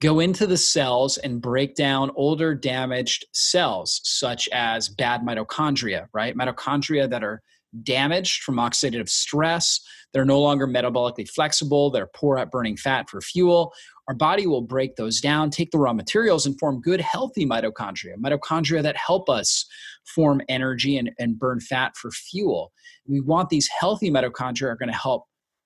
go 0.00 0.20
into 0.20 0.46
the 0.46 0.56
cells 0.56 1.18
and 1.18 1.42
break 1.42 1.74
down 1.74 2.10
older 2.16 2.54
damaged 2.54 3.26
cells, 3.34 4.00
such 4.02 4.48
as 4.50 4.88
bad 4.88 5.20
mitochondria, 5.20 6.06
right? 6.14 6.34
Mitochondria 6.34 7.10
that 7.10 7.22
are 7.22 7.42
damaged 7.82 8.42
from 8.42 8.56
oxidative 8.56 9.08
stress. 9.08 9.80
They're 10.12 10.24
no 10.24 10.40
longer 10.40 10.66
metabolically 10.66 11.28
flexible. 11.28 11.90
They're 11.90 12.10
poor 12.14 12.38
at 12.38 12.50
burning 12.50 12.76
fat 12.76 13.08
for 13.08 13.20
fuel. 13.20 13.72
Our 14.08 14.14
body 14.14 14.46
will 14.46 14.62
break 14.62 14.96
those 14.96 15.20
down, 15.20 15.50
take 15.50 15.70
the 15.70 15.78
raw 15.78 15.92
materials, 15.92 16.44
and 16.44 16.58
form 16.58 16.80
good, 16.80 17.00
healthy 17.00 17.46
mitochondria, 17.46 18.16
mitochondria 18.22 18.82
that 18.82 18.96
help 18.96 19.30
us 19.30 19.64
form 20.14 20.42
energy 20.48 20.96
and, 20.96 21.10
and 21.18 21.38
burn 21.38 21.60
fat 21.60 21.96
for 21.96 22.10
fuel. 22.10 22.72
We 23.06 23.20
want 23.20 23.48
these 23.48 23.68
healthy 23.68 24.10
mitochondria 24.10 24.70
are 24.70 24.76
going 24.76 24.90
to 24.90 24.98
help 24.98 25.24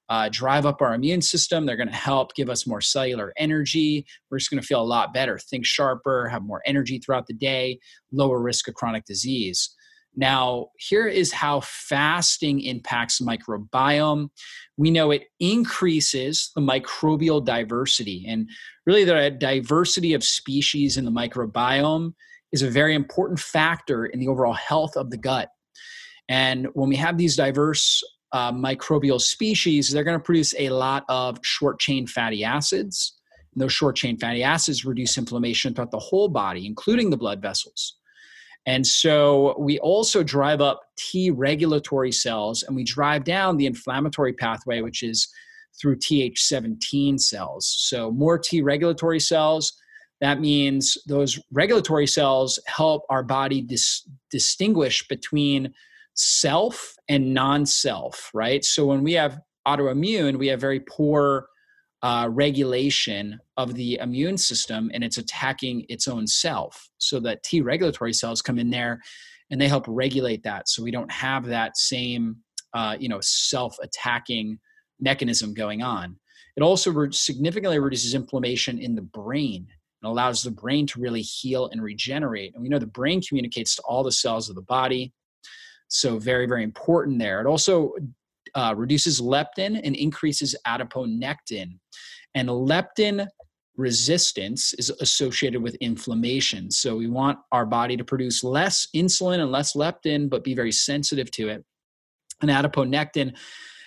uh, 0.08 0.28
drive 0.30 0.66
up 0.66 0.80
our 0.82 0.94
immune 0.94 1.22
system. 1.22 1.66
They're 1.66 1.76
going 1.76 1.88
to 1.88 1.94
help 1.94 2.34
give 2.34 2.48
us 2.48 2.66
more 2.66 2.80
cellular 2.80 3.32
energy. 3.36 4.06
We're 4.30 4.38
just 4.38 4.50
going 4.50 4.60
to 4.60 4.66
feel 4.66 4.80
a 4.80 4.84
lot 4.84 5.12
better, 5.12 5.38
think 5.38 5.66
sharper, 5.66 6.28
have 6.28 6.42
more 6.42 6.62
energy 6.64 6.98
throughout 6.98 7.26
the 7.26 7.34
day, 7.34 7.80
lower 8.12 8.40
risk 8.40 8.68
of 8.68 8.74
chronic 8.74 9.04
disease. 9.04 9.74
Now, 10.16 10.68
here 10.78 11.06
is 11.06 11.30
how 11.30 11.60
fasting 11.60 12.60
impacts 12.62 13.20
microbiome. 13.20 14.30
We 14.78 14.90
know 14.90 15.10
it 15.10 15.24
increases 15.40 16.50
the 16.54 16.62
microbial 16.62 17.44
diversity, 17.44 18.24
and 18.26 18.48
really, 18.86 19.04
the 19.04 19.30
diversity 19.30 20.14
of 20.14 20.24
species 20.24 20.96
in 20.96 21.04
the 21.04 21.10
microbiome 21.10 22.14
is 22.52 22.62
a 22.62 22.70
very 22.70 22.94
important 22.94 23.38
factor 23.38 24.06
in 24.06 24.18
the 24.18 24.28
overall 24.28 24.54
health 24.54 24.96
of 24.96 25.10
the 25.10 25.18
gut. 25.18 25.50
And 26.28 26.68
when 26.72 26.88
we 26.88 26.96
have 26.96 27.18
these 27.18 27.36
diverse 27.36 28.02
uh, 28.32 28.52
microbial 28.52 29.20
species, 29.20 29.90
they're 29.90 30.04
going 30.04 30.18
to 30.18 30.24
produce 30.24 30.54
a 30.58 30.70
lot 30.70 31.04
of 31.08 31.38
short 31.42 31.78
chain 31.78 32.06
fatty 32.06 32.42
acids. 32.42 33.14
And 33.54 33.62
those 33.62 33.72
short 33.72 33.96
chain 33.96 34.18
fatty 34.18 34.42
acids 34.42 34.84
reduce 34.84 35.18
inflammation 35.18 35.74
throughout 35.74 35.90
the 35.90 35.98
whole 35.98 36.28
body, 36.28 36.66
including 36.66 37.10
the 37.10 37.16
blood 37.16 37.42
vessels. 37.42 37.96
And 38.66 38.84
so 38.86 39.54
we 39.58 39.78
also 39.78 40.22
drive 40.22 40.60
up 40.60 40.82
T 40.96 41.30
regulatory 41.30 42.12
cells 42.12 42.64
and 42.64 42.74
we 42.74 42.84
drive 42.84 43.24
down 43.24 43.56
the 43.56 43.66
inflammatory 43.66 44.32
pathway, 44.32 44.80
which 44.80 45.02
is 45.02 45.28
through 45.80 45.96
Th17 45.96 47.20
cells. 47.20 47.74
So 47.78 48.10
more 48.10 48.38
T 48.38 48.62
regulatory 48.62 49.20
cells. 49.20 49.72
That 50.20 50.40
means 50.40 50.96
those 51.06 51.38
regulatory 51.52 52.06
cells 52.06 52.58
help 52.66 53.02
our 53.10 53.22
body 53.22 53.60
dis- 53.60 54.08
distinguish 54.30 55.06
between 55.06 55.72
self 56.14 56.96
and 57.08 57.34
non 57.34 57.66
self, 57.66 58.30
right? 58.34 58.64
So 58.64 58.86
when 58.86 59.04
we 59.04 59.12
have 59.12 59.38
autoimmune, 59.66 60.38
we 60.38 60.46
have 60.48 60.60
very 60.60 60.80
poor 60.80 61.46
uh, 62.02 62.28
regulation 62.30 63.40
of 63.56 63.74
the 63.74 63.98
immune 64.00 64.36
system 64.36 64.90
and 64.92 65.02
it's 65.02 65.18
attacking 65.18 65.86
its 65.88 66.08
own 66.08 66.26
self. 66.26 66.88
So 66.98 67.20
that 67.20 67.42
T 67.42 67.60
regulatory 67.60 68.12
cells 68.12 68.42
come 68.42 68.58
in 68.58 68.70
there 68.70 69.00
and 69.50 69.60
they 69.60 69.68
help 69.68 69.84
regulate 69.88 70.42
that. 70.42 70.68
So 70.68 70.82
we 70.82 70.90
don't 70.90 71.10
have 71.10 71.46
that 71.46 71.76
same, 71.76 72.36
uh, 72.74 72.96
you 72.98 73.08
know, 73.08 73.20
self 73.22 73.76
attacking 73.80 74.58
mechanism 75.00 75.54
going 75.54 75.82
on. 75.82 76.16
It 76.56 76.62
also 76.62 76.90
re- 76.90 77.12
significantly 77.12 77.78
reduces 77.78 78.14
inflammation 78.14 78.78
in 78.78 78.94
the 78.94 79.02
brain 79.02 79.66
and 80.02 80.10
allows 80.10 80.42
the 80.42 80.50
brain 80.50 80.86
to 80.88 81.00
really 81.00 81.22
heal 81.22 81.68
and 81.68 81.82
regenerate. 81.82 82.54
And 82.54 82.62
we 82.62 82.68
know 82.68 82.78
the 82.78 82.86
brain 82.86 83.20
communicates 83.20 83.76
to 83.76 83.82
all 83.82 84.02
the 84.02 84.12
cells 84.12 84.48
of 84.48 84.56
the 84.56 84.62
body. 84.62 85.12
So, 85.88 86.18
very, 86.18 86.46
very 86.46 86.64
important 86.64 87.18
there. 87.18 87.40
It 87.40 87.46
also 87.46 87.92
uh, 88.56 88.74
reduces 88.74 89.20
leptin 89.20 89.80
and 89.84 89.94
increases 89.94 90.56
adiponectin. 90.66 91.78
And 92.34 92.48
leptin 92.48 93.28
resistance 93.76 94.72
is 94.74 94.90
associated 95.00 95.62
with 95.62 95.74
inflammation. 95.76 96.70
So 96.70 96.96
we 96.96 97.08
want 97.08 97.38
our 97.52 97.66
body 97.66 97.96
to 97.96 98.04
produce 98.04 98.42
less 98.42 98.88
insulin 98.96 99.40
and 99.40 99.52
less 99.52 99.74
leptin, 99.74 100.30
but 100.30 100.42
be 100.42 100.54
very 100.54 100.72
sensitive 100.72 101.30
to 101.32 101.50
it. 101.50 101.64
And 102.40 102.50
adiponectin 102.50 103.36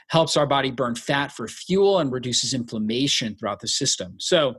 helps 0.10 0.38
our 0.38 0.46
body 0.46 0.72
burn 0.72 0.96
fat 0.96 1.32
for 1.32 1.48
fuel 1.48 2.00
and 2.00 2.12
reduces 2.12 2.54
inflammation 2.54 3.36
throughout 3.36 3.60
the 3.60 3.68
system. 3.68 4.16
So, 4.20 4.56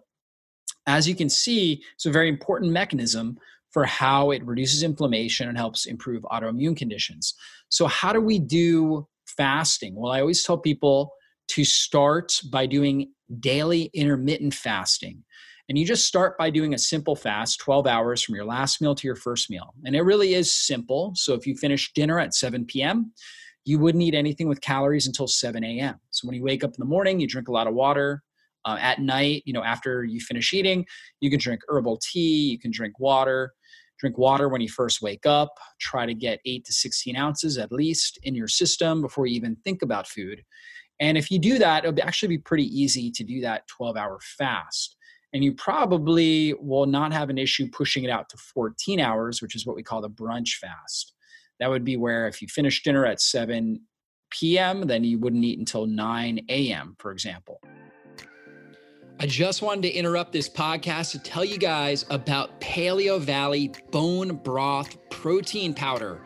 as 0.86 1.06
you 1.06 1.14
can 1.14 1.28
see, 1.28 1.82
it's 1.94 2.06
a 2.06 2.10
very 2.10 2.28
important 2.28 2.72
mechanism 2.72 3.38
for 3.70 3.84
how 3.84 4.30
it 4.30 4.44
reduces 4.44 4.82
inflammation 4.82 5.48
and 5.48 5.56
helps 5.56 5.86
improve 5.86 6.22
autoimmune 6.22 6.76
conditions. 6.76 7.34
So, 7.68 7.86
how 7.86 8.12
do 8.12 8.20
we 8.20 8.38
do 8.38 9.06
fasting? 9.36 9.94
Well, 9.96 10.12
I 10.12 10.20
always 10.20 10.44
tell 10.44 10.58
people 10.58 11.12
to 11.48 11.64
start 11.64 12.40
by 12.50 12.66
doing 12.66 13.12
daily 13.40 13.90
intermittent 13.94 14.54
fasting. 14.54 15.24
And 15.68 15.78
you 15.78 15.86
just 15.86 16.06
start 16.06 16.36
by 16.36 16.50
doing 16.50 16.74
a 16.74 16.78
simple 16.78 17.14
fast, 17.14 17.60
12 17.60 17.86
hours 17.86 18.22
from 18.22 18.34
your 18.34 18.44
last 18.44 18.80
meal 18.80 18.94
to 18.94 19.06
your 19.06 19.14
first 19.14 19.50
meal. 19.50 19.72
And 19.84 19.94
it 19.94 20.02
really 20.02 20.34
is 20.34 20.52
simple. 20.52 21.12
So 21.14 21.34
if 21.34 21.46
you 21.46 21.56
finish 21.56 21.92
dinner 21.92 22.18
at 22.18 22.34
7 22.34 22.64
p.m., 22.66 23.12
you 23.64 23.78
wouldn't 23.78 24.02
eat 24.02 24.14
anything 24.14 24.48
with 24.48 24.60
calories 24.60 25.06
until 25.06 25.28
7 25.28 25.62
a.m. 25.62 25.94
So 26.10 26.26
when 26.26 26.36
you 26.36 26.42
wake 26.42 26.64
up 26.64 26.70
in 26.70 26.80
the 26.80 26.86
morning, 26.86 27.20
you 27.20 27.28
drink 27.28 27.48
a 27.48 27.52
lot 27.52 27.68
of 27.68 27.74
water. 27.74 28.22
Uh, 28.64 28.78
at 28.80 29.00
night, 29.00 29.42
you 29.46 29.52
know, 29.52 29.62
after 29.62 30.04
you 30.04 30.20
finish 30.20 30.52
eating, 30.52 30.84
you 31.20 31.30
can 31.30 31.38
drink 31.38 31.62
herbal 31.68 31.98
tea, 32.02 32.50
you 32.50 32.58
can 32.58 32.70
drink 32.70 32.98
water. 32.98 33.52
Drink 34.00 34.16
water 34.16 34.48
when 34.48 34.62
you 34.62 34.68
first 34.68 35.02
wake 35.02 35.26
up. 35.26 35.58
Try 35.78 36.06
to 36.06 36.14
get 36.14 36.40
8 36.46 36.64
to 36.64 36.72
16 36.72 37.16
ounces 37.16 37.58
at 37.58 37.70
least 37.70 38.18
in 38.22 38.34
your 38.34 38.48
system 38.48 39.02
before 39.02 39.26
you 39.26 39.36
even 39.36 39.56
think 39.62 39.82
about 39.82 40.08
food. 40.08 40.42
And 41.00 41.18
if 41.18 41.30
you 41.30 41.38
do 41.38 41.58
that, 41.58 41.84
it'll 41.84 42.02
actually 42.02 42.28
be 42.28 42.38
pretty 42.38 42.64
easy 42.64 43.10
to 43.10 43.22
do 43.22 43.42
that 43.42 43.68
12 43.68 43.96
hour 43.98 44.18
fast. 44.22 44.96
And 45.34 45.44
you 45.44 45.52
probably 45.52 46.54
will 46.60 46.86
not 46.86 47.12
have 47.12 47.28
an 47.28 47.38
issue 47.38 47.68
pushing 47.70 48.04
it 48.04 48.10
out 48.10 48.30
to 48.30 48.38
14 48.38 49.00
hours, 49.00 49.42
which 49.42 49.54
is 49.54 49.66
what 49.66 49.76
we 49.76 49.82
call 49.82 50.00
the 50.00 50.10
brunch 50.10 50.56
fast. 50.56 51.12
That 51.58 51.68
would 51.68 51.84
be 51.84 51.98
where 51.98 52.26
if 52.26 52.40
you 52.40 52.48
finish 52.48 52.82
dinner 52.82 53.04
at 53.04 53.20
7 53.20 53.80
p.m., 54.30 54.86
then 54.86 55.04
you 55.04 55.18
wouldn't 55.18 55.44
eat 55.44 55.58
until 55.58 55.86
9 55.86 56.40
a.m., 56.48 56.96
for 56.98 57.12
example. 57.12 57.60
I 59.22 59.26
just 59.26 59.60
wanted 59.60 59.82
to 59.82 59.90
interrupt 59.90 60.32
this 60.32 60.48
podcast 60.48 61.10
to 61.10 61.18
tell 61.18 61.44
you 61.44 61.58
guys 61.58 62.06
about 62.08 62.58
Paleo 62.58 63.20
Valley 63.20 63.70
Bone 63.90 64.36
Broth 64.36 64.96
Protein 65.10 65.74
Powder. 65.74 66.22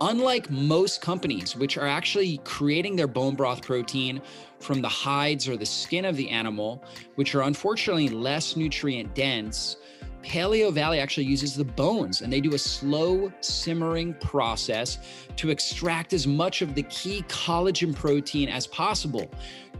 Unlike 0.00 0.50
most 0.50 1.00
companies, 1.00 1.54
which 1.54 1.78
are 1.78 1.86
actually 1.86 2.38
creating 2.38 2.96
their 2.96 3.06
bone 3.06 3.36
broth 3.36 3.62
protein 3.62 4.20
from 4.58 4.82
the 4.82 4.88
hides 4.88 5.48
or 5.48 5.56
the 5.56 5.64
skin 5.64 6.04
of 6.04 6.16
the 6.16 6.28
animal, 6.30 6.82
which 7.14 7.36
are 7.36 7.42
unfortunately 7.42 8.08
less 8.08 8.56
nutrient 8.56 9.14
dense, 9.14 9.76
Paleo 10.24 10.72
Valley 10.72 10.98
actually 10.98 11.26
uses 11.26 11.54
the 11.54 11.64
bones 11.64 12.22
and 12.22 12.32
they 12.32 12.40
do 12.40 12.54
a 12.54 12.58
slow 12.58 13.32
simmering 13.40 14.14
process 14.14 14.98
to 15.36 15.50
extract 15.50 16.12
as 16.12 16.26
much 16.26 16.60
of 16.60 16.74
the 16.74 16.82
key 16.84 17.22
collagen 17.28 17.94
protein 17.94 18.48
as 18.48 18.66
possible. 18.66 19.30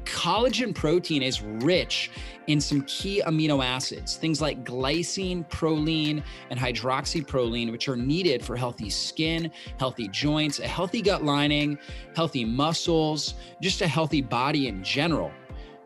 Collagen 0.04 0.74
protein 0.74 1.22
is 1.22 1.42
rich 1.42 2.10
in 2.46 2.60
some 2.60 2.82
key 2.82 3.22
amino 3.24 3.64
acids, 3.64 4.16
things 4.16 4.40
like 4.40 4.64
glycine, 4.64 5.48
proline, 5.48 6.22
and 6.50 6.58
hydroxyproline, 6.58 7.70
which 7.70 7.88
are 7.88 7.96
needed 7.96 8.44
for 8.44 8.56
healthy 8.56 8.90
skin, 8.90 9.50
healthy 9.78 10.08
joints, 10.08 10.58
a 10.60 10.66
healthy 10.66 11.02
gut 11.02 11.24
lining, 11.24 11.78
healthy 12.16 12.44
muscles, 12.44 13.34
just 13.60 13.80
a 13.80 13.86
healthy 13.86 14.22
body 14.22 14.68
in 14.68 14.82
general. 14.82 15.30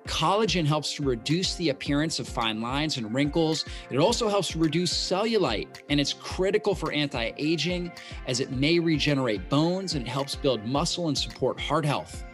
Collagen 0.06 0.64
helps 0.64 0.94
to 0.94 1.02
reduce 1.02 1.56
the 1.56 1.70
appearance 1.70 2.18
of 2.18 2.28
fine 2.28 2.61
lines 2.61 2.96
and 2.96 3.12
wrinkles. 3.12 3.64
It 3.90 3.99
also 3.99 4.28
helps 4.28 4.54
reduce 4.54 4.92
cellulite, 4.92 5.82
and 5.88 6.00
it's 6.00 6.12
critical 6.12 6.75
for 6.75 6.92
anti 6.92 7.32
aging 7.37 7.92
as 8.26 8.40
it 8.40 8.52
may 8.52 8.78
regenerate 8.78 9.49
bones 9.49 9.94
and 9.94 10.06
it 10.06 10.08
helps 10.08 10.37
build 10.37 10.64
muscle 10.64 11.08
and 11.08 11.18
support 11.18 11.58
heart 11.61 11.85
health. 11.85 12.25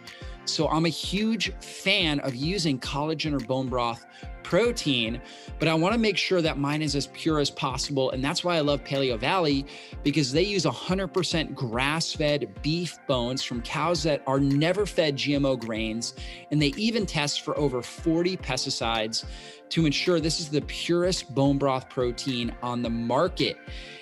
So 0.45 0.69
I'm 0.69 0.87
a 0.87 0.91
huge 0.91 1.53
fan 1.61 2.21
of 2.21 2.35
using 2.35 2.79
collagen 2.79 3.33
or 3.33 3.45
bone 3.45 3.69
broth 3.69 4.05
protein, 4.43 5.21
but 5.59 5.69
I 5.69 5.75
want 5.75 5.95
to 5.95 5.99
make 5.99 6.17
sure 6.17 6.43
that 6.43 6.59
mine 6.59 6.83
is 6.83 6.97
as 6.97 7.07
pure 7.09 7.39
as 7.39 7.49
possible. 7.49 8.11
And 8.11 8.23
that's 8.23 8.43
why 8.45 8.57
I 8.57 8.61
love 8.61 8.83
Paleo 8.85 9.19
Valley 9.19 9.65
because 10.03 10.33
they 10.33 10.43
use 10.43 10.65
100% 10.65 11.55
grass 11.55 12.13
fed 12.13 12.53
beef 12.61 12.99
bones 13.07 13.43
from 13.43 13.63
cows 13.63 14.03
that 14.03 14.23
are 14.27 14.41
never 14.41 14.85
fed 14.85 15.17
GMO 15.17 15.59
grains. 15.59 16.15
And 16.51 16.61
they 16.61 16.75
even 16.77 17.07
test 17.07 17.43
for 17.43 17.57
over 17.57 17.81
40 17.81 18.37
pesticides 18.37 19.25
to 19.71 19.87
ensure 19.87 20.21
this 20.21 20.41
is 20.41 20.51
the 20.51 20.61
purest 20.63 21.35
bone 21.35 21.57
broth 21.57 21.89
protein 21.89 22.55
on 22.63 22.83
the 22.83 22.91
market. 22.91 23.57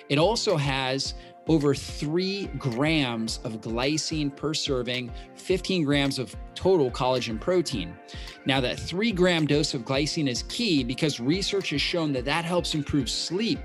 It 0.09 0.17
also 0.17 0.57
has 0.57 1.13
over 1.51 1.75
three 1.75 2.45
grams 2.57 3.41
of 3.43 3.59
glycine 3.59 4.33
per 4.33 4.53
serving, 4.53 5.11
15 5.35 5.83
grams 5.83 6.17
of 6.17 6.33
total 6.55 6.89
collagen 6.89 7.37
protein. 7.37 7.93
Now, 8.45 8.61
that 8.61 8.79
three 8.79 9.11
gram 9.11 9.45
dose 9.45 9.73
of 9.73 9.81
glycine 9.81 10.29
is 10.29 10.43
key 10.43 10.81
because 10.81 11.19
research 11.19 11.71
has 11.71 11.81
shown 11.81 12.13
that 12.13 12.23
that 12.23 12.45
helps 12.45 12.73
improve 12.73 13.09
sleep 13.09 13.59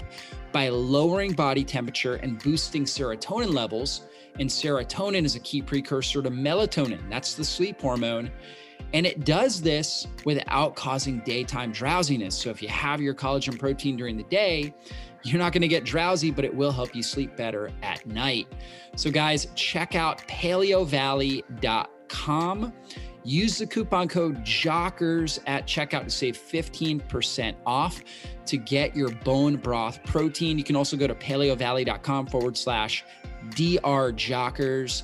by 0.50 0.68
lowering 0.68 1.32
body 1.32 1.62
temperature 1.62 2.16
and 2.16 2.42
boosting 2.42 2.86
serotonin 2.86 3.54
levels. 3.54 4.08
And 4.38 4.48
serotonin 4.48 5.24
is 5.24 5.34
a 5.36 5.40
key 5.40 5.62
precursor 5.62 6.22
to 6.22 6.30
melatonin, 6.30 7.10
that's 7.10 7.34
the 7.34 7.44
sleep 7.44 7.80
hormone. 7.80 8.30
And 8.92 9.06
it 9.06 9.24
does 9.24 9.60
this 9.60 10.06
without 10.24 10.76
causing 10.76 11.18
daytime 11.20 11.72
drowsiness. 11.72 12.36
So 12.36 12.50
if 12.50 12.62
you 12.62 12.68
have 12.68 13.00
your 13.00 13.14
collagen 13.14 13.58
protein 13.58 13.96
during 13.96 14.16
the 14.16 14.22
day, 14.24 14.72
you're 15.24 15.40
not 15.40 15.52
going 15.52 15.62
to 15.62 15.68
get 15.68 15.84
drowsy, 15.84 16.30
but 16.30 16.44
it 16.44 16.54
will 16.54 16.70
help 16.70 16.94
you 16.94 17.02
sleep 17.02 17.36
better 17.36 17.72
at 17.82 18.06
night. 18.06 18.46
So, 18.94 19.10
guys, 19.10 19.48
check 19.56 19.96
out 19.96 20.18
paleovalley.com. 20.28 22.72
Use 23.26 23.58
the 23.58 23.66
coupon 23.66 24.06
code 24.06 24.44
JOCKERS 24.44 25.40
at 25.48 25.66
checkout 25.66 26.04
to 26.04 26.10
save 26.10 26.38
15% 26.38 27.56
off 27.66 28.00
to 28.44 28.56
get 28.56 28.94
your 28.94 29.10
bone 29.10 29.56
broth 29.56 29.98
protein. 30.04 30.56
You 30.58 30.62
can 30.62 30.76
also 30.76 30.96
go 30.96 31.08
to 31.08 31.14
paleovalley.com 31.16 32.28
forward 32.28 32.56
slash 32.56 33.04
drjockers 33.48 35.02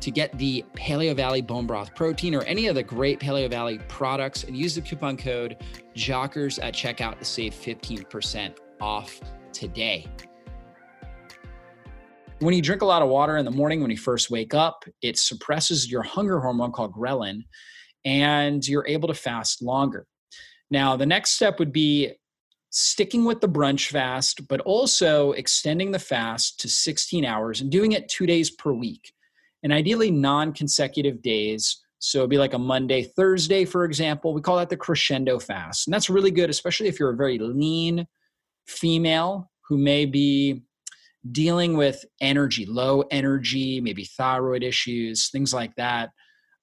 to 0.00 0.10
get 0.10 0.36
the 0.36 0.62
Paleo 0.74 1.16
Valley 1.16 1.40
bone 1.40 1.66
broth 1.66 1.94
protein 1.94 2.34
or 2.34 2.42
any 2.42 2.66
of 2.66 2.74
the 2.74 2.82
great 2.82 3.18
Paleo 3.18 3.48
Valley 3.48 3.78
products 3.88 4.44
and 4.44 4.54
use 4.54 4.74
the 4.74 4.82
coupon 4.82 5.16
code 5.16 5.56
JOCKERS 5.94 6.58
at 6.58 6.74
checkout 6.74 7.18
to 7.20 7.24
save 7.24 7.54
15% 7.54 8.54
off 8.82 9.18
today. 9.54 10.06
When 12.42 12.54
you 12.56 12.60
drink 12.60 12.82
a 12.82 12.86
lot 12.86 13.02
of 13.02 13.08
water 13.08 13.36
in 13.36 13.44
the 13.44 13.52
morning 13.52 13.80
when 13.80 13.92
you 13.92 13.96
first 13.96 14.28
wake 14.28 14.52
up, 14.52 14.84
it 15.00 15.16
suppresses 15.16 15.88
your 15.88 16.02
hunger 16.02 16.40
hormone 16.40 16.72
called 16.72 16.92
ghrelin, 16.92 17.44
and 18.04 18.66
you're 18.66 18.86
able 18.88 19.06
to 19.06 19.14
fast 19.14 19.62
longer. 19.62 20.08
Now, 20.68 20.96
the 20.96 21.06
next 21.06 21.34
step 21.34 21.60
would 21.60 21.72
be 21.72 22.10
sticking 22.70 23.24
with 23.24 23.40
the 23.40 23.48
brunch 23.48 23.90
fast, 23.90 24.48
but 24.48 24.60
also 24.62 25.30
extending 25.32 25.92
the 25.92 26.00
fast 26.00 26.58
to 26.58 26.68
16 26.68 27.24
hours 27.24 27.60
and 27.60 27.70
doing 27.70 27.92
it 27.92 28.08
two 28.08 28.26
days 28.26 28.50
per 28.50 28.72
week, 28.72 29.12
and 29.62 29.72
ideally 29.72 30.10
non 30.10 30.52
consecutive 30.52 31.22
days. 31.22 31.80
So 32.00 32.18
it'd 32.18 32.30
be 32.30 32.38
like 32.38 32.54
a 32.54 32.58
Monday, 32.58 33.04
Thursday, 33.04 33.64
for 33.64 33.84
example. 33.84 34.34
We 34.34 34.40
call 34.40 34.56
that 34.56 34.68
the 34.68 34.76
crescendo 34.76 35.38
fast. 35.38 35.86
And 35.86 35.94
that's 35.94 36.10
really 36.10 36.32
good, 36.32 36.50
especially 36.50 36.88
if 36.88 36.98
you're 36.98 37.12
a 37.12 37.16
very 37.16 37.38
lean 37.38 38.04
female 38.66 39.48
who 39.68 39.78
may 39.78 40.06
be 40.06 40.64
dealing 41.30 41.76
with 41.76 42.04
energy, 42.20 42.66
low 42.66 43.02
energy, 43.10 43.80
maybe 43.80 44.04
thyroid 44.04 44.62
issues, 44.62 45.30
things 45.30 45.54
like 45.54 45.74
that, 45.76 46.10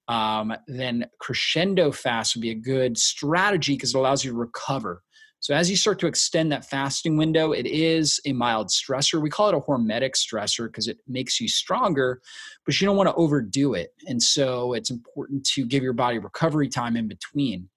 um, 0.10 0.54
then 0.68 1.06
crescendo 1.20 1.92
fast 1.92 2.36
would 2.36 2.42
be 2.42 2.50
a 2.50 2.56
good 2.56 2.98
strategy 2.98 3.76
because 3.76 3.94
it 3.94 3.98
allows 3.98 4.26
you 4.26 4.32
to 4.32 4.38
recover. 4.38 5.04
So 5.42 5.54
as 5.54 5.70
you 5.70 5.78
start 5.78 6.00
to 6.00 6.08
extend 6.08 6.52
that 6.52 6.66
fasting 6.66 7.16
window, 7.16 7.54
it 7.54 7.66
is 7.66 8.20
a 8.26 8.34
mild 8.34 8.68
stressor. 8.68 9.22
We 9.22 9.30
call 9.30 9.48
it 9.48 9.56
a 9.56 9.62
hormetic 9.62 10.16
stressor 10.16 10.68
because 10.68 10.90
it 10.90 10.98
makes 11.08 11.40
you 11.40 11.48
stronger, 11.48 12.22
but 12.66 12.80
you 12.80 12.86
don't 12.86 12.98
want 12.98 13.08
to 13.08 13.16
overdo 13.16 13.74
it. 13.74 13.94
And 14.08 14.22
so 14.22 14.74
it's 14.74 14.90
important 14.90 15.46
to 15.54 15.66
give 15.66 15.82
your 15.82 15.94
body 15.94 16.20
recovery 16.20 16.68
time 16.68 16.98
in 16.98 17.08
between. 17.08 17.70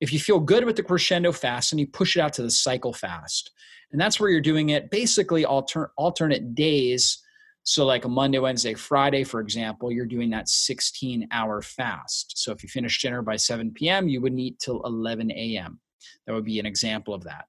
If 0.00 0.12
you 0.12 0.20
feel 0.20 0.38
good 0.38 0.64
with 0.64 0.76
the 0.76 0.82
crescendo 0.82 1.32
fast 1.32 1.72
and 1.72 1.80
you 1.80 1.86
push 1.88 2.16
it 2.16 2.20
out 2.20 2.34
to 2.34 2.42
the 2.42 2.50
cycle 2.50 2.92
fast, 2.92 3.50
and 3.92 4.00
that's 4.00 4.18
where 4.18 4.30
you're 4.30 4.40
doing 4.40 4.70
it 4.70 4.90
basically 4.90 5.44
alter- 5.44 5.92
alternate 5.96 6.54
days. 6.54 7.18
So, 7.64 7.86
like 7.86 8.04
a 8.04 8.08
Monday, 8.08 8.40
Wednesday, 8.40 8.74
Friday, 8.74 9.22
for 9.22 9.40
example, 9.40 9.92
you're 9.92 10.06
doing 10.06 10.30
that 10.30 10.48
16 10.48 11.28
hour 11.30 11.62
fast. 11.62 12.32
So, 12.36 12.50
if 12.50 12.62
you 12.62 12.68
finish 12.68 13.00
dinner 13.00 13.22
by 13.22 13.36
7 13.36 13.70
p.m., 13.72 14.08
you 14.08 14.20
wouldn't 14.20 14.40
eat 14.40 14.58
till 14.58 14.82
11 14.82 15.30
a.m. 15.30 15.78
That 16.26 16.32
would 16.32 16.44
be 16.44 16.58
an 16.58 16.66
example 16.66 17.14
of 17.14 17.22
that. 17.24 17.44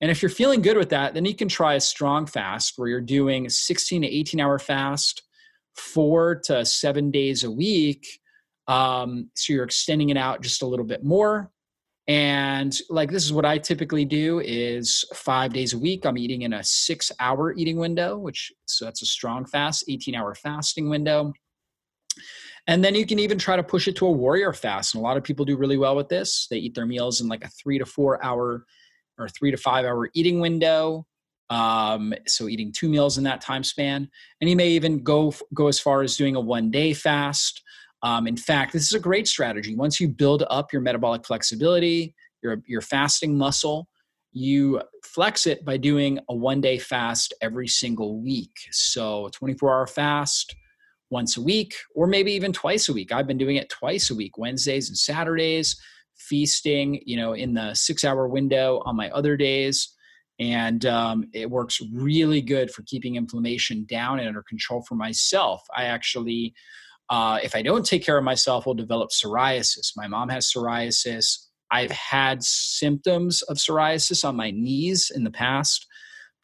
And 0.00 0.12
if 0.12 0.22
you're 0.22 0.30
feeling 0.30 0.62
good 0.62 0.76
with 0.76 0.90
that, 0.90 1.14
then 1.14 1.24
you 1.24 1.34
can 1.34 1.48
try 1.48 1.74
a 1.74 1.80
strong 1.80 2.26
fast 2.26 2.74
where 2.76 2.88
you're 2.88 3.00
doing 3.00 3.48
16 3.48 4.02
to 4.02 4.08
18 4.08 4.38
hour 4.38 4.60
fast, 4.60 5.22
four 5.74 6.36
to 6.44 6.64
seven 6.64 7.10
days 7.10 7.42
a 7.42 7.50
week. 7.50 8.06
Um, 8.68 9.30
so 9.34 9.52
you're 9.52 9.64
extending 9.64 10.10
it 10.10 10.16
out 10.16 10.42
just 10.42 10.62
a 10.62 10.66
little 10.66 10.84
bit 10.84 11.02
more 11.02 11.50
and 12.08 12.80
like 12.90 13.10
this 13.10 13.24
is 13.24 13.32
what 13.32 13.44
i 13.44 13.58
typically 13.58 14.04
do 14.04 14.40
is 14.40 15.04
five 15.14 15.52
days 15.52 15.74
a 15.74 15.78
week 15.78 16.04
i'm 16.04 16.18
eating 16.18 16.42
in 16.42 16.54
a 16.54 16.64
six 16.64 17.12
hour 17.20 17.54
eating 17.54 17.78
window 17.78 18.16
which 18.16 18.52
so 18.64 18.84
that's 18.84 19.02
a 19.02 19.06
strong 19.06 19.44
fast 19.44 19.84
18 19.88 20.14
hour 20.14 20.34
fasting 20.34 20.88
window. 20.88 21.32
And 22.66 22.84
then 22.84 22.94
you 22.94 23.06
can 23.06 23.18
even 23.18 23.38
try 23.38 23.56
to 23.56 23.62
push 23.62 23.88
it 23.88 23.96
to 23.96 24.06
a 24.06 24.12
warrior 24.12 24.52
fast 24.52 24.94
and 24.94 25.00
a 25.00 25.04
lot 25.04 25.16
of 25.16 25.24
people 25.24 25.44
do 25.44 25.56
really 25.56 25.78
well 25.78 25.96
with 25.96 26.08
this. 26.08 26.46
They 26.50 26.58
eat 26.58 26.74
their 26.74 26.86
meals 26.86 27.20
in 27.20 27.28
like 27.28 27.44
a 27.44 27.48
three 27.48 27.78
to 27.78 27.86
four 27.86 28.22
hour 28.22 28.66
or 29.18 29.28
three 29.28 29.50
to 29.50 29.56
five 29.56 29.84
hour 29.84 30.10
eating 30.14 30.40
window 30.40 31.06
um, 31.50 32.12
so 32.26 32.46
eating 32.46 32.72
two 32.72 32.90
meals 32.90 33.16
in 33.16 33.24
that 33.24 33.40
time 33.40 33.64
span. 33.64 34.08
And 34.40 34.50
you 34.50 34.56
may 34.56 34.68
even 34.68 35.02
go 35.02 35.32
go 35.54 35.68
as 35.68 35.80
far 35.80 36.02
as 36.02 36.16
doing 36.16 36.36
a 36.36 36.40
one 36.40 36.70
day 36.70 36.92
fast 36.92 37.62
um, 38.02 38.26
in 38.26 38.36
fact, 38.36 38.72
this 38.72 38.84
is 38.84 38.92
a 38.92 39.00
great 39.00 39.26
strategy. 39.26 39.74
Once 39.74 40.00
you 40.00 40.08
build 40.08 40.44
up 40.50 40.72
your 40.72 40.82
metabolic 40.82 41.26
flexibility, 41.26 42.14
your, 42.42 42.62
your 42.66 42.80
fasting 42.80 43.36
muscle, 43.36 43.88
you 44.32 44.80
flex 45.02 45.46
it 45.46 45.64
by 45.64 45.76
doing 45.76 46.18
a 46.28 46.34
one 46.34 46.60
day 46.60 46.78
fast 46.78 47.34
every 47.40 47.66
single 47.66 48.20
week. 48.22 48.52
So, 48.70 49.26
a 49.26 49.30
24 49.30 49.72
hour 49.72 49.86
fast 49.86 50.54
once 51.10 51.36
a 51.36 51.42
week, 51.42 51.74
or 51.94 52.06
maybe 52.06 52.32
even 52.32 52.52
twice 52.52 52.88
a 52.88 52.92
week. 52.92 53.12
I've 53.12 53.26
been 53.26 53.38
doing 53.38 53.56
it 53.56 53.70
twice 53.70 54.10
a 54.10 54.14
week, 54.14 54.36
Wednesdays 54.38 54.88
and 54.88 54.98
Saturdays, 54.98 55.80
feasting, 56.16 57.00
you 57.06 57.16
know, 57.16 57.32
in 57.32 57.54
the 57.54 57.74
six 57.74 58.04
hour 58.04 58.28
window 58.28 58.82
on 58.84 58.96
my 58.96 59.10
other 59.10 59.36
days. 59.36 59.94
And 60.38 60.86
um, 60.86 61.24
it 61.32 61.50
works 61.50 61.80
really 61.92 62.40
good 62.40 62.70
for 62.70 62.82
keeping 62.82 63.16
inflammation 63.16 63.84
down 63.86 64.20
and 64.20 64.28
under 64.28 64.42
control 64.42 64.82
for 64.82 64.94
myself. 64.94 65.62
I 65.76 65.84
actually 65.84 66.54
uh, 67.10 67.38
if 67.42 67.54
I 67.54 67.62
don't 67.62 67.86
take 67.86 68.04
care 68.04 68.18
of 68.18 68.24
myself, 68.24 68.66
will 68.66 68.74
develop 68.74 69.10
psoriasis. 69.10 69.92
My 69.96 70.06
mom 70.06 70.28
has 70.28 70.52
psoriasis. 70.52 71.46
I've 71.70 71.90
had 71.90 72.42
symptoms 72.42 73.42
of 73.42 73.56
psoriasis 73.56 74.24
on 74.26 74.36
my 74.36 74.50
knees 74.50 75.10
in 75.14 75.24
the 75.24 75.30
past. 75.30 75.86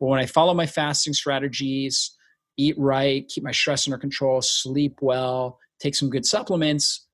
But 0.00 0.07
when 0.07 0.20
I 0.20 0.27
follow 0.27 0.55
my 0.55 0.66
fasting 0.66 1.12
strategies, 1.12 2.16
eat 2.57 2.77
right, 2.79 3.27
keep 3.29 3.44
my 3.44 3.53
stress 3.53 3.87
under 3.87 3.98
control, 3.98 4.42
sleep 4.42 4.98
well, 5.00 5.59
take 5.81 5.94
some 5.94 6.11
good 6.11 6.27
supplements, 6.27 7.07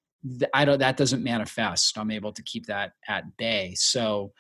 I 0.53 0.65
don't, 0.65 0.79
that 0.79 0.97
doesn't 0.97 1.23
manifest. 1.23 1.97
I'm 1.97 2.11
able 2.11 2.33
to 2.33 2.43
keep 2.43 2.67
that 2.67 2.93
at 3.09 3.25
bay. 3.37 3.75
So, 3.77 4.33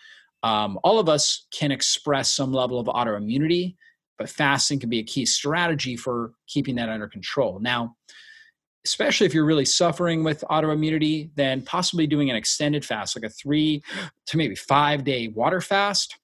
um, 0.42 0.78
all 0.82 0.98
of 0.98 1.08
us 1.08 1.46
can 1.52 1.70
express 1.70 2.32
some 2.32 2.52
level 2.52 2.78
of 2.80 2.86
autoimmunity, 2.86 3.76
but 4.18 4.28
fasting 4.28 4.78
can 4.78 4.88
be 4.88 4.98
a 4.98 5.04
key 5.04 5.26
strategy 5.26 5.96
for 5.96 6.32
keeping 6.48 6.76
that 6.76 6.88
under 6.88 7.08
control. 7.08 7.60
Now, 7.60 7.96
especially 8.84 9.26
if 9.26 9.34
you're 9.34 9.44
really 9.44 9.64
suffering 9.64 10.24
with 10.24 10.44
autoimmunity, 10.50 11.30
then 11.36 11.62
possibly 11.62 12.06
doing 12.06 12.30
an 12.30 12.36
extended 12.36 12.84
fast, 12.84 13.16
like 13.16 13.24
a 13.24 13.32
three 13.32 13.82
to 14.26 14.36
maybe 14.36 14.54
five 14.54 15.04
day 15.04 15.28
water 15.28 15.60
fast, 15.60 16.18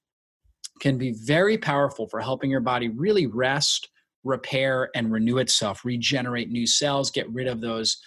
can 0.81 0.99
be 0.99 1.15
very 1.25 1.59
powerful 1.59 2.07
for 2.09 2.21
helping 2.21 2.51
your 2.51 2.61
body 2.61 2.89
really 2.89 3.27
rest, 3.27 3.91
repair, 4.25 4.91
and 4.95 5.13
renew 5.13 5.39
itself, 5.39 5.85
regenerate 5.85 6.51
new 6.51 6.67
cells, 6.67 7.11
get 7.11 7.31
rid 7.31 7.47
of 7.47 7.61
those 7.61 7.99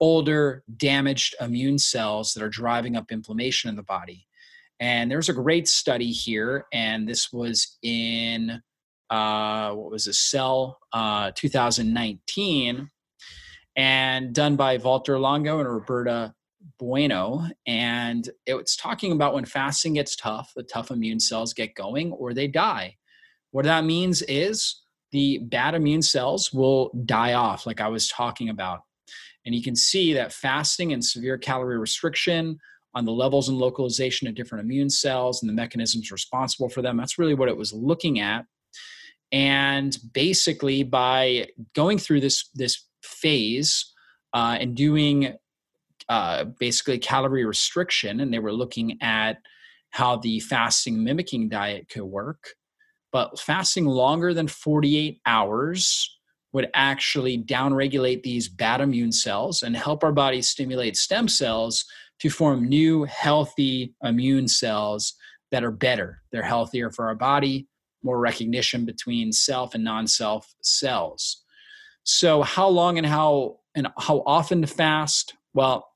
older, 0.00 0.62
damaged 0.76 1.34
immune 1.40 1.78
cells 1.78 2.32
that 2.32 2.42
are 2.42 2.48
driving 2.48 2.96
up 2.96 3.10
inflammation 3.10 3.70
in 3.70 3.76
the 3.76 3.82
body. 3.82 4.26
And 4.78 5.10
there's 5.10 5.30
a 5.30 5.34
great 5.34 5.68
study 5.68 6.10
here, 6.10 6.66
and 6.72 7.08
this 7.08 7.32
was 7.32 7.78
in 7.82 8.60
uh, 9.08 9.70
what 9.70 9.90
was 9.90 10.06
a 10.06 10.12
cell 10.12 10.78
uh, 10.92 11.30
2019 11.34 12.90
and 13.76 14.34
done 14.34 14.56
by 14.56 14.78
Walter 14.78 15.18
Longo 15.18 15.60
and 15.60 15.68
Roberta 15.68 16.34
Buono. 16.78 17.44
And 17.66 18.28
it's 18.46 18.76
talking 18.76 19.12
about 19.12 19.34
when 19.34 19.44
fasting 19.44 19.94
gets 19.94 20.16
tough, 20.16 20.52
the 20.56 20.62
tough 20.62 20.90
immune 20.90 21.20
cells 21.20 21.52
get 21.52 21.74
going 21.74 22.12
or 22.12 22.32
they 22.32 22.48
die. 22.48 22.96
What 23.50 23.64
that 23.66 23.84
means 23.84 24.22
is 24.22 24.82
the 25.12 25.38
bad 25.38 25.74
immune 25.74 26.02
cells 26.02 26.52
will 26.52 26.90
die 27.04 27.34
off, 27.34 27.66
like 27.66 27.80
I 27.80 27.88
was 27.88 28.08
talking 28.08 28.48
about. 28.48 28.80
And 29.44 29.54
you 29.54 29.62
can 29.62 29.76
see 29.76 30.12
that 30.14 30.32
fasting 30.32 30.92
and 30.92 31.04
severe 31.04 31.38
calorie 31.38 31.78
restriction 31.78 32.58
on 32.94 33.04
the 33.04 33.12
levels 33.12 33.48
and 33.48 33.58
localization 33.58 34.26
of 34.26 34.34
different 34.34 34.64
immune 34.64 34.90
cells 34.90 35.42
and 35.42 35.48
the 35.48 35.54
mechanisms 35.54 36.10
responsible 36.10 36.68
for 36.68 36.82
them. 36.82 36.96
That's 36.96 37.18
really 37.18 37.34
what 37.34 37.48
it 37.48 37.56
was 37.56 37.72
looking 37.72 38.20
at. 38.20 38.46
And 39.32 39.96
basically, 40.12 40.82
by 40.82 41.48
going 41.74 41.98
through 41.98 42.20
this, 42.20 42.48
this 42.54 42.86
phase 43.02 43.92
uh, 44.32 44.56
and 44.60 44.74
doing 44.74 45.34
uh, 46.08 46.44
basically 46.58 46.98
calorie 46.98 47.44
restriction, 47.44 48.20
and 48.20 48.32
they 48.32 48.38
were 48.38 48.52
looking 48.52 48.98
at 49.00 49.38
how 49.90 50.16
the 50.16 50.40
fasting 50.40 51.02
mimicking 51.02 51.48
diet 51.48 51.88
could 51.88 52.04
work. 52.04 52.50
But 53.12 53.38
fasting 53.38 53.86
longer 53.86 54.34
than 54.34 54.46
48 54.46 55.20
hours 55.26 56.18
would 56.52 56.70
actually 56.74 57.38
downregulate 57.38 58.22
these 58.22 58.48
bad 58.48 58.80
immune 58.80 59.12
cells 59.12 59.62
and 59.62 59.76
help 59.76 60.04
our 60.04 60.12
body 60.12 60.42
stimulate 60.42 60.96
stem 60.96 61.28
cells 61.28 61.84
to 62.18 62.30
form 62.30 62.68
new 62.68 63.04
healthy 63.04 63.94
immune 64.02 64.48
cells 64.48 65.14
that 65.50 65.64
are 65.64 65.70
better. 65.70 66.22
They're 66.32 66.42
healthier 66.42 66.90
for 66.90 67.06
our 67.06 67.14
body, 67.14 67.68
more 68.02 68.18
recognition 68.18 68.84
between 68.84 69.32
self 69.32 69.74
and 69.74 69.84
non-self 69.84 70.54
cells. 70.62 71.42
So 72.06 72.42
how 72.42 72.68
long 72.68 72.98
and 72.98 73.06
how 73.06 73.58
and 73.74 73.88
how 73.98 74.22
often 74.26 74.60
to 74.62 74.66
fast? 74.66 75.34
Well, 75.54 75.88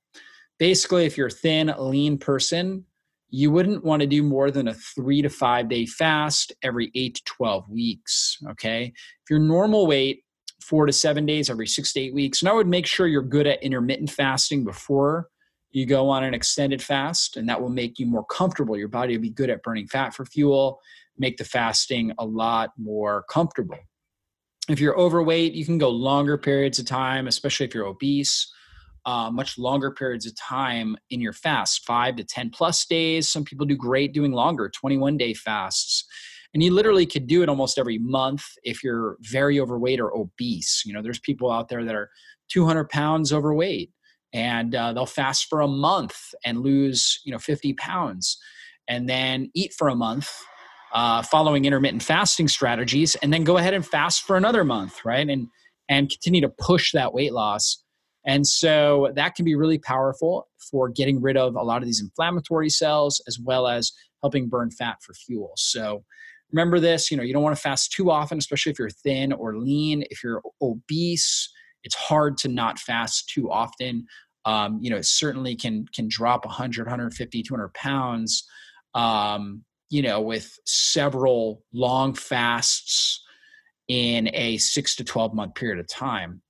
basically 0.59 1.07
if 1.07 1.17
you're 1.17 1.29
a 1.29 1.31
thin, 1.31 1.73
lean 1.79 2.19
person, 2.19 2.85
you 3.29 3.53
wouldn't 3.53 3.85
want 3.85 4.01
to 4.01 4.09
do 4.09 4.25
more 4.25 4.51
than 4.51 4.67
a 4.67 4.75
3 4.75 5.23
to 5.23 5.29
5 5.29 5.69
day 5.69 5.87
fast 5.87 6.53
every 6.65 6.91
8 6.97 7.15
to 7.15 7.23
12 7.25 7.71
weeks, 7.71 8.37
okay? 8.51 8.87
If 8.87 9.31
you're 9.31 9.39
normal 9.39 9.87
weight, 9.87 10.25
4 10.61 10.87
to 10.87 10.93
7 10.93 11.25
days 11.27 11.49
every 11.49 11.69
6 11.69 11.93
to 11.93 12.01
8 12.01 12.15
weeks. 12.15 12.43
And 12.43 12.49
I 12.49 12.55
would 12.55 12.67
make 12.67 12.87
sure 12.87 13.07
you're 13.07 13.23
good 13.23 13.47
at 13.47 13.63
intermittent 13.63 14.11
fasting 14.11 14.65
before 14.65 15.29
you 15.71 15.87
go 15.87 16.09
on 16.09 16.25
an 16.25 16.35
extended 16.35 16.83
fast 16.83 17.37
and 17.37 17.49
that 17.49 17.63
will 17.63 17.71
make 17.71 18.01
you 18.01 18.07
more 18.07 18.25
comfortable 18.25 18.77
your 18.77 18.89
body 18.89 19.17
will 19.17 19.23
be 19.23 19.31
good 19.31 19.51
at 19.51 19.63
burning 19.63 19.87
fat 19.87 20.13
for 20.13 20.25
fuel 20.25 20.81
make 21.17 21.37
the 21.37 21.45
fasting 21.45 22.13
a 22.19 22.25
lot 22.25 22.71
more 22.77 23.25
comfortable 23.31 23.79
if 24.69 24.81
you're 24.81 24.99
overweight 24.99 25.53
you 25.53 25.65
can 25.65 25.79
go 25.79 25.89
longer 25.89 26.37
periods 26.37 26.79
of 26.79 26.87
time 26.87 27.27
especially 27.27 27.67
if 27.67 27.75
you're 27.75 27.87
obese 27.87 28.53
uh, 29.07 29.31
much 29.31 29.59
longer 29.59 29.91
periods 29.91 30.27
of 30.27 30.37
time 30.37 30.97
in 31.11 31.21
your 31.21 31.33
fast 31.33 31.87
five 31.87 32.17
to 32.17 32.25
10 32.25 32.51
plus 32.51 32.85
days. 32.85 33.29
Some 33.29 33.45
people 33.45 33.67
do 33.67 33.77
great 33.77 34.13
doing 34.13 34.33
longer 34.33 34.69
21 34.69 35.17
day 35.17 35.35
fasts. 35.35 36.05
And 36.53 36.63
you 36.63 36.73
literally 36.73 37.07
could 37.07 37.27
do 37.27 37.43
it 37.43 37.49
almost 37.49 37.79
every 37.79 37.99
month 37.99 38.45
if 38.63 38.83
you're 38.83 39.17
very 39.21 39.61
overweight 39.61 40.01
or 40.01 40.15
obese. 40.15 40.83
You 40.85 40.93
know 40.93 41.03
there's 41.03 41.21
people 41.21 41.51
out 41.51 41.69
there 41.69 41.85
that 41.85 41.95
are 41.95 42.11
200 42.51 42.89
pounds 42.89 43.33
overweight 43.33 43.91
and 44.33 44.75
uh, 44.75 44.93
they'll 44.93 45.07
fast 45.07 45.47
for 45.49 45.61
a 45.61 45.69
month 45.69 46.17
and 46.45 46.61
lose 46.61 47.21
you 47.25 47.33
know 47.33 47.39
50 47.39 47.73
pounds 47.75 48.39
and 48.89 49.09
then 49.09 49.51
eat 49.55 49.73
for 49.79 49.89
a 49.89 49.95
month 49.95 50.31
uh, 50.93 51.23
following 51.23 51.65
intermittent 51.65 52.03
fasting 52.03 52.49
strategies 52.49 53.15
and 53.17 53.33
then 53.33 53.45
go 53.45 53.57
ahead 53.57 53.75
and 53.75 53.87
fast 53.87 54.23
for 54.23 54.37
another 54.37 54.65
month 54.65 55.05
right 55.05 55.29
and 55.29 55.49
and 55.89 56.11
continue 56.11 56.41
to 56.41 56.49
push 56.49 56.93
that 56.93 57.13
weight 57.13 57.33
loss 57.33 57.83
and 58.27 58.47
so 58.47 59.11
that 59.15 59.35
can 59.35 59.45
be 59.45 59.55
really 59.55 59.79
powerful 59.79 60.49
for 60.71 60.89
getting 60.89 61.21
rid 61.21 61.37
of 61.37 61.55
a 61.57 61.63
lot 61.63 61.83
of 61.83 61.87
these 61.87 62.01
inflammatory 62.01 62.69
cells 62.69 63.23
as 63.27 63.39
well 63.39 63.67
as 63.67 63.93
helping 64.23 64.49
burn 64.49 64.71
fat 64.71 64.97
for 65.03 65.15
fuel 65.15 65.53
so 65.57 66.05
remember 66.53 66.81
this 66.81 67.11
you 67.11 67.17
know 67.17 67.23
you 67.23 67.33
don't 67.33 67.43
want 67.43 67.55
to 67.55 67.63
fast 67.63 67.93
too 67.93 68.11
often 68.11 68.39
especially 68.39 68.73
if 68.73 68.79
you're 68.79 68.91
thin 68.91 69.33
or 69.33 69.57
lean 69.57 70.05
if 70.11 70.23
you're 70.23 70.43
obese 70.61 71.49
it's 71.83 71.95
hard 71.95 72.37
to 72.39 72.49
not 72.49 72.79
fast 72.79 73.29
too 73.29 73.51
often. 73.51 74.07
Um, 74.45 74.79
you 74.81 74.91
know, 74.91 74.97
it 74.97 75.07
certainly 75.07 75.55
can 75.55 75.87
can 75.95 76.09
drop 76.09 76.45
100, 76.45 76.87
150, 76.87 77.43
200 77.43 77.75
pounds. 77.75 78.47
Um, 78.95 79.65
you 79.91 80.03
know, 80.03 80.21
with 80.21 80.59
several 80.65 81.65
long 81.73 82.15
fasts 82.15 83.23
in 83.89 84.31
a 84.35 84.57
six 84.59 84.95
to 84.97 85.05
12 85.05 85.35
month 85.35 85.55
period 85.57 85.81
of 85.81 85.89
time. 85.89 86.41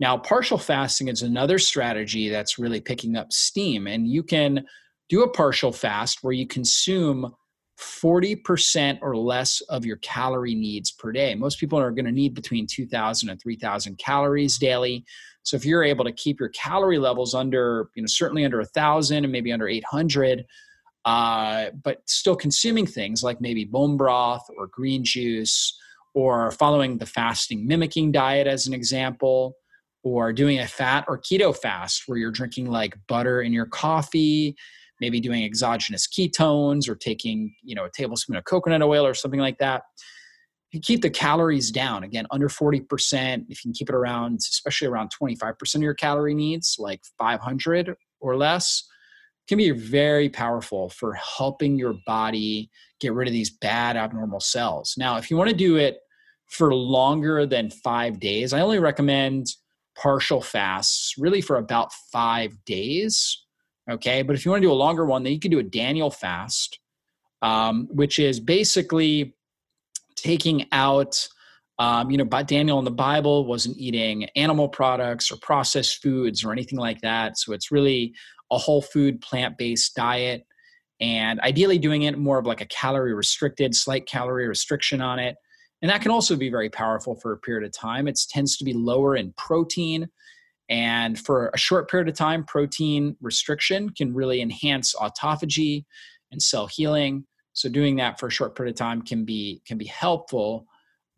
Now, 0.00 0.18
partial 0.18 0.58
fasting 0.58 1.08
is 1.08 1.22
another 1.22 1.58
strategy 1.58 2.28
that's 2.28 2.58
really 2.58 2.80
picking 2.80 3.16
up 3.16 3.32
steam, 3.32 3.86
and 3.86 4.08
you 4.08 4.22
can 4.22 4.66
do 5.08 5.22
a 5.22 5.30
partial 5.30 5.72
fast 5.72 6.18
where 6.22 6.32
you 6.32 6.46
consume 6.46 7.32
40% 7.78 8.98
or 9.02 9.16
less 9.16 9.60
of 9.62 9.84
your 9.84 9.96
calorie 9.98 10.54
needs 10.54 10.90
per 10.90 11.12
day. 11.12 11.34
Most 11.34 11.58
people 11.58 11.78
are 11.78 11.90
going 11.90 12.04
to 12.04 12.12
need 12.12 12.34
between 12.34 12.66
2,000 12.66 13.28
and 13.28 13.40
3,000 13.40 13.98
calories 13.98 14.58
daily. 14.58 15.04
So 15.42 15.56
if 15.56 15.64
you're 15.64 15.84
able 15.84 16.04
to 16.04 16.12
keep 16.12 16.38
your 16.38 16.50
calorie 16.50 16.98
levels 16.98 17.34
under, 17.34 17.88
you 17.94 18.02
know, 18.02 18.06
certainly 18.06 18.44
under 18.44 18.58
1,000 18.58 19.24
and 19.24 19.32
maybe 19.32 19.52
under 19.52 19.68
800, 19.68 20.44
uh, 21.04 21.66
but 21.82 22.02
still 22.06 22.36
consuming 22.36 22.86
things 22.86 23.22
like 23.22 23.40
maybe 23.40 23.64
bone 23.64 23.96
broth 23.96 24.44
or 24.56 24.66
green 24.66 25.04
juice 25.04 25.76
or 26.14 26.50
following 26.50 26.98
the 26.98 27.06
fasting 27.06 27.66
mimicking 27.66 28.12
diet 28.12 28.46
as 28.46 28.66
an 28.66 28.74
example 28.74 29.54
or 30.02 30.32
doing 30.32 30.58
a 30.58 30.66
fat 30.66 31.04
or 31.08 31.18
keto 31.18 31.56
fast 31.56 32.02
where 32.06 32.18
you're 32.18 32.30
drinking 32.30 32.70
like 32.70 32.96
butter 33.06 33.42
in 33.42 33.52
your 33.52 33.66
coffee 33.66 34.56
maybe 35.00 35.20
doing 35.20 35.44
exogenous 35.44 36.06
ketones 36.06 36.88
or 36.88 36.94
taking 36.94 37.54
you 37.62 37.74
know 37.74 37.84
a 37.84 37.90
tablespoon 37.90 38.36
of 38.36 38.44
coconut 38.44 38.82
oil 38.82 39.06
or 39.06 39.14
something 39.14 39.40
like 39.40 39.58
that. 39.58 39.82
You 40.72 40.80
keep 40.80 41.02
the 41.02 41.10
calories 41.10 41.72
down 41.72 42.04
again 42.04 42.26
under 42.30 42.48
40% 42.48 43.46
if 43.48 43.64
you 43.64 43.70
can 43.70 43.72
keep 43.72 43.88
it 43.88 43.94
around 43.94 44.36
especially 44.36 44.86
around 44.86 45.10
25% 45.20 45.74
of 45.74 45.82
your 45.82 45.94
calorie 45.94 46.34
needs 46.34 46.76
like 46.78 47.00
500 47.18 47.96
or 48.20 48.36
less 48.36 48.86
can 49.50 49.58
be 49.58 49.70
very 49.70 50.28
powerful 50.28 50.88
for 50.88 51.12
helping 51.14 51.78
your 51.78 51.94
body 52.06 52.70
get 53.00 53.12
rid 53.12 53.28
of 53.28 53.32
these 53.32 53.50
bad 53.50 53.96
abnormal 53.96 54.40
cells 54.40 54.94
now 54.96 55.16
if 55.16 55.30
you 55.30 55.36
want 55.36 55.50
to 55.50 55.56
do 55.56 55.76
it 55.76 55.98
for 56.46 56.74
longer 56.74 57.44
than 57.44 57.68
five 57.68 58.18
days 58.18 58.52
i 58.52 58.60
only 58.60 58.78
recommend 58.78 59.46
partial 59.96 60.40
fasts 60.40 61.14
really 61.18 61.42
for 61.42 61.56
about 61.56 61.92
five 62.12 62.52
days 62.64 63.44
Okay. 63.90 64.22
But 64.22 64.36
if 64.36 64.44
you 64.44 64.50
want 64.50 64.62
to 64.62 64.68
do 64.68 64.72
a 64.72 64.74
longer 64.74 65.04
one, 65.04 65.22
then 65.22 65.32
you 65.32 65.40
can 65.40 65.50
do 65.50 65.58
a 65.58 65.64
Daniel 65.64 66.10
fast, 66.10 66.78
um, 67.42 67.88
which 67.90 68.18
is 68.18 68.38
basically 68.38 69.34
taking 70.14 70.66
out, 70.72 71.28
um, 71.78 72.10
you 72.10 72.16
know, 72.16 72.24
Daniel 72.24 72.78
in 72.78 72.84
the 72.84 72.90
Bible 72.90 73.46
wasn't 73.46 73.78
eating 73.78 74.28
animal 74.36 74.68
products 74.68 75.32
or 75.32 75.36
processed 75.36 76.02
foods 76.02 76.44
or 76.44 76.52
anything 76.52 76.78
like 76.78 77.00
that. 77.00 77.38
So 77.38 77.52
it's 77.52 77.72
really 77.72 78.14
a 78.50 78.58
whole 78.58 78.82
food, 78.82 79.20
plant 79.20 79.58
based 79.58 79.94
diet. 79.94 80.46
And 81.00 81.40
ideally, 81.40 81.78
doing 81.78 82.02
it 82.02 82.18
more 82.18 82.38
of 82.38 82.46
like 82.46 82.60
a 82.60 82.66
calorie 82.66 83.14
restricted, 83.14 83.74
slight 83.74 84.06
calorie 84.06 84.48
restriction 84.48 85.00
on 85.00 85.18
it. 85.18 85.36
And 85.80 85.90
that 85.90 86.02
can 86.02 86.10
also 86.10 86.36
be 86.36 86.50
very 86.50 86.68
powerful 86.68 87.14
for 87.14 87.32
a 87.32 87.38
period 87.38 87.66
of 87.66 87.72
time. 87.72 88.06
It 88.06 88.20
tends 88.28 88.58
to 88.58 88.64
be 88.64 88.74
lower 88.74 89.16
in 89.16 89.32
protein 89.38 90.08
and 90.70 91.18
for 91.18 91.50
a 91.52 91.58
short 91.58 91.90
period 91.90 92.08
of 92.08 92.14
time, 92.14 92.44
protein 92.44 93.16
restriction 93.20 93.90
can 93.90 94.14
really 94.14 94.40
enhance 94.40 94.94
autophagy 94.94 95.84
and 96.30 96.40
cell 96.40 96.68
healing. 96.68 97.24
So 97.54 97.68
doing 97.68 97.96
that 97.96 98.20
for 98.20 98.28
a 98.28 98.30
short 98.30 98.56
period 98.56 98.74
of 98.74 98.78
time 98.78 99.02
can 99.02 99.24
be 99.24 99.62
can 99.66 99.76
be 99.76 99.86
helpful. 99.86 100.66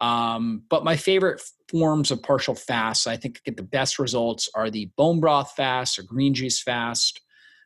Um, 0.01 0.63
but 0.71 0.85
my 0.85 0.97
favorite 0.97 1.43
forms 1.73 2.11
of 2.11 2.23
partial 2.23 2.55
fasts, 2.55 3.07
I 3.07 3.17
think 3.17 3.43
get 3.45 3.57
the 3.57 3.63
best 3.63 3.99
results 3.99 4.49
are 4.55 4.71
the 4.71 4.91
bone 4.97 5.19
broth 5.19 5.53
fast 5.57 5.99
or 5.99 6.03
green 6.03 6.35
juice 6.35 6.63
fast, 6.63 7.21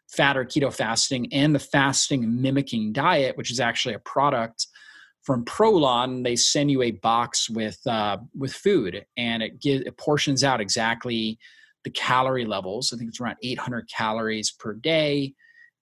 fat 0.08 0.36
or 0.36 0.44
keto 0.44 0.72
fasting, 0.72 1.32
and 1.32 1.54
the 1.54 1.58
fasting 1.58 2.40
mimicking 2.40 2.92
diet, 2.92 3.36
which 3.36 3.50
is 3.50 3.60
actually 3.60 3.94
a 3.94 3.98
product 4.00 4.68
from 5.22 5.44
Prolon. 5.44 6.22
They 6.22 6.36
send 6.36 6.70
you 6.70 6.82
a 6.82 6.92
box 6.92 7.50
with 7.50 7.78
uh, 7.86 8.18
with 8.34 8.52
food, 8.52 9.04
and 9.16 9.42
it 9.42 9.60
gives 9.60 9.84
it 9.84 9.98
portions 9.98 10.44
out 10.44 10.60
exactly 10.60 11.38
the 11.86 11.90
calorie 11.90 12.44
levels. 12.44 12.92
I 12.92 12.96
think 12.96 13.10
it's 13.10 13.20
around 13.20 13.36
800 13.44 13.88
calories 13.88 14.50
per 14.50 14.74
day. 14.74 15.34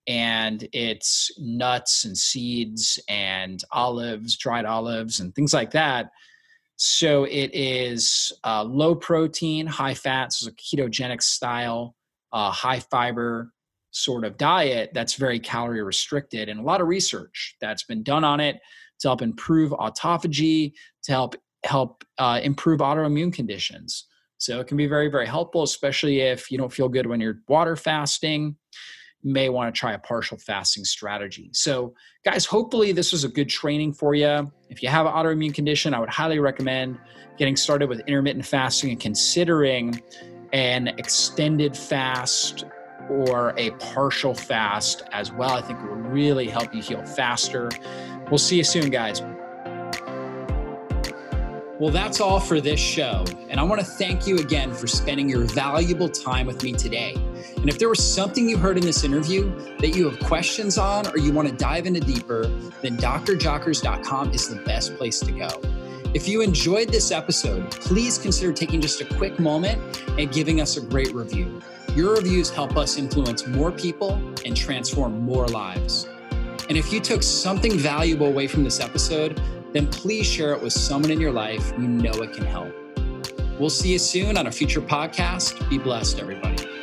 And 0.06 0.68
it's 0.74 1.30
nuts 1.38 2.04
and 2.04 2.14
seeds 2.14 3.00
and 3.08 3.64
olives, 3.72 4.36
dried 4.36 4.66
olives, 4.66 5.20
and 5.20 5.34
things 5.34 5.54
like 5.54 5.70
that. 5.70 6.10
So 6.76 7.24
it 7.24 7.50
is 7.54 8.32
uh, 8.44 8.64
low 8.64 8.94
protein, 8.94 9.66
high 9.66 9.94
fat, 9.94 10.32
so 10.32 10.50
a 10.50 10.52
ketogenic 10.52 11.22
style, 11.22 11.94
uh, 12.32 12.50
high 12.50 12.80
fiber 12.80 13.52
sort 13.92 14.24
of 14.24 14.36
diet 14.36 14.90
that's 14.92 15.14
very 15.14 15.38
calorie 15.38 15.82
restricted. 15.82 16.48
And 16.48 16.58
a 16.58 16.62
lot 16.62 16.80
of 16.80 16.88
research 16.88 17.56
that's 17.60 17.84
been 17.84 18.02
done 18.02 18.24
on 18.24 18.40
it 18.40 18.56
to 19.00 19.08
help 19.08 19.22
improve 19.22 19.70
autophagy, 19.70 20.72
to 21.04 21.12
help 21.12 21.36
help 21.64 22.04
uh, 22.18 22.40
improve 22.42 22.80
autoimmune 22.80 23.32
conditions. 23.32 24.06
So 24.36 24.60
it 24.60 24.66
can 24.66 24.76
be 24.76 24.86
very, 24.86 25.08
very 25.08 25.26
helpful, 25.26 25.62
especially 25.62 26.20
if 26.20 26.50
you 26.50 26.58
don't 26.58 26.72
feel 26.72 26.88
good 26.88 27.06
when 27.06 27.20
you're 27.20 27.40
water 27.48 27.76
fasting. 27.76 28.56
May 29.24 29.48
want 29.48 29.74
to 29.74 29.78
try 29.78 29.94
a 29.94 29.98
partial 29.98 30.36
fasting 30.36 30.84
strategy. 30.84 31.48
So, 31.52 31.94
guys, 32.24 32.44
hopefully 32.44 32.92
this 32.92 33.10
was 33.10 33.24
a 33.24 33.28
good 33.28 33.48
training 33.48 33.94
for 33.94 34.14
you. 34.14 34.52
If 34.68 34.82
you 34.82 34.88
have 34.90 35.06
an 35.06 35.12
autoimmune 35.12 35.54
condition, 35.54 35.94
I 35.94 36.00
would 36.00 36.10
highly 36.10 36.38
recommend 36.38 36.98
getting 37.38 37.56
started 37.56 37.88
with 37.88 38.00
intermittent 38.00 38.44
fasting 38.44 38.90
and 38.90 39.00
considering 39.00 40.00
an 40.52 40.88
extended 40.88 41.76
fast 41.76 42.64
or 43.08 43.54
a 43.56 43.70
partial 43.72 44.34
fast 44.34 45.02
as 45.12 45.32
well. 45.32 45.50
I 45.50 45.62
think 45.62 45.80
it 45.80 45.86
will 45.86 45.96
really 45.96 46.46
help 46.46 46.74
you 46.74 46.82
heal 46.82 47.04
faster. 47.04 47.70
We'll 48.30 48.38
see 48.38 48.56
you 48.56 48.64
soon, 48.64 48.90
guys. 48.90 49.22
Well, 51.80 51.90
that's 51.90 52.20
all 52.20 52.38
for 52.38 52.60
this 52.60 52.78
show. 52.78 53.24
And 53.48 53.58
I 53.58 53.62
want 53.64 53.80
to 53.80 53.86
thank 53.86 54.26
you 54.26 54.38
again 54.38 54.72
for 54.72 54.86
spending 54.86 55.28
your 55.28 55.44
valuable 55.44 56.08
time 56.08 56.46
with 56.46 56.62
me 56.62 56.72
today. 56.72 57.16
And 57.56 57.68
if 57.68 57.78
there 57.78 57.88
was 57.88 58.02
something 58.02 58.48
you 58.48 58.56
heard 58.56 58.76
in 58.76 58.84
this 58.84 59.04
interview 59.04 59.50
that 59.78 59.96
you 59.96 60.08
have 60.08 60.20
questions 60.20 60.78
on 60.78 61.06
or 61.08 61.18
you 61.18 61.32
want 61.32 61.48
to 61.48 61.54
dive 61.54 61.86
into 61.86 62.00
deeper, 62.00 62.46
then 62.82 62.96
drjockers.com 62.96 64.32
is 64.32 64.48
the 64.48 64.56
best 64.56 64.96
place 64.96 65.20
to 65.20 65.32
go. 65.32 65.48
If 66.14 66.28
you 66.28 66.42
enjoyed 66.42 66.90
this 66.90 67.10
episode, 67.10 67.70
please 67.70 68.18
consider 68.18 68.52
taking 68.52 68.80
just 68.80 69.00
a 69.00 69.04
quick 69.04 69.38
moment 69.40 70.00
and 70.18 70.30
giving 70.32 70.60
us 70.60 70.76
a 70.76 70.80
great 70.80 71.12
review. 71.12 71.60
Your 71.96 72.14
reviews 72.14 72.50
help 72.50 72.76
us 72.76 72.98
influence 72.98 73.46
more 73.46 73.72
people 73.72 74.12
and 74.44 74.56
transform 74.56 75.20
more 75.20 75.46
lives. 75.48 76.08
And 76.68 76.78
if 76.78 76.92
you 76.92 77.00
took 77.00 77.22
something 77.22 77.76
valuable 77.78 78.26
away 78.26 78.46
from 78.46 78.64
this 78.64 78.80
episode, 78.80 79.40
then 79.72 79.88
please 79.88 80.26
share 80.26 80.52
it 80.52 80.62
with 80.62 80.72
someone 80.72 81.10
in 81.10 81.20
your 81.20 81.32
life 81.32 81.72
you 81.72 81.88
know 81.88 82.12
it 82.12 82.32
can 82.32 82.44
help. 82.44 82.72
We'll 83.58 83.70
see 83.70 83.92
you 83.92 83.98
soon 83.98 84.36
on 84.36 84.46
a 84.46 84.52
future 84.52 84.80
podcast. 84.80 85.68
Be 85.68 85.78
blessed, 85.78 86.18
everybody. 86.18 86.73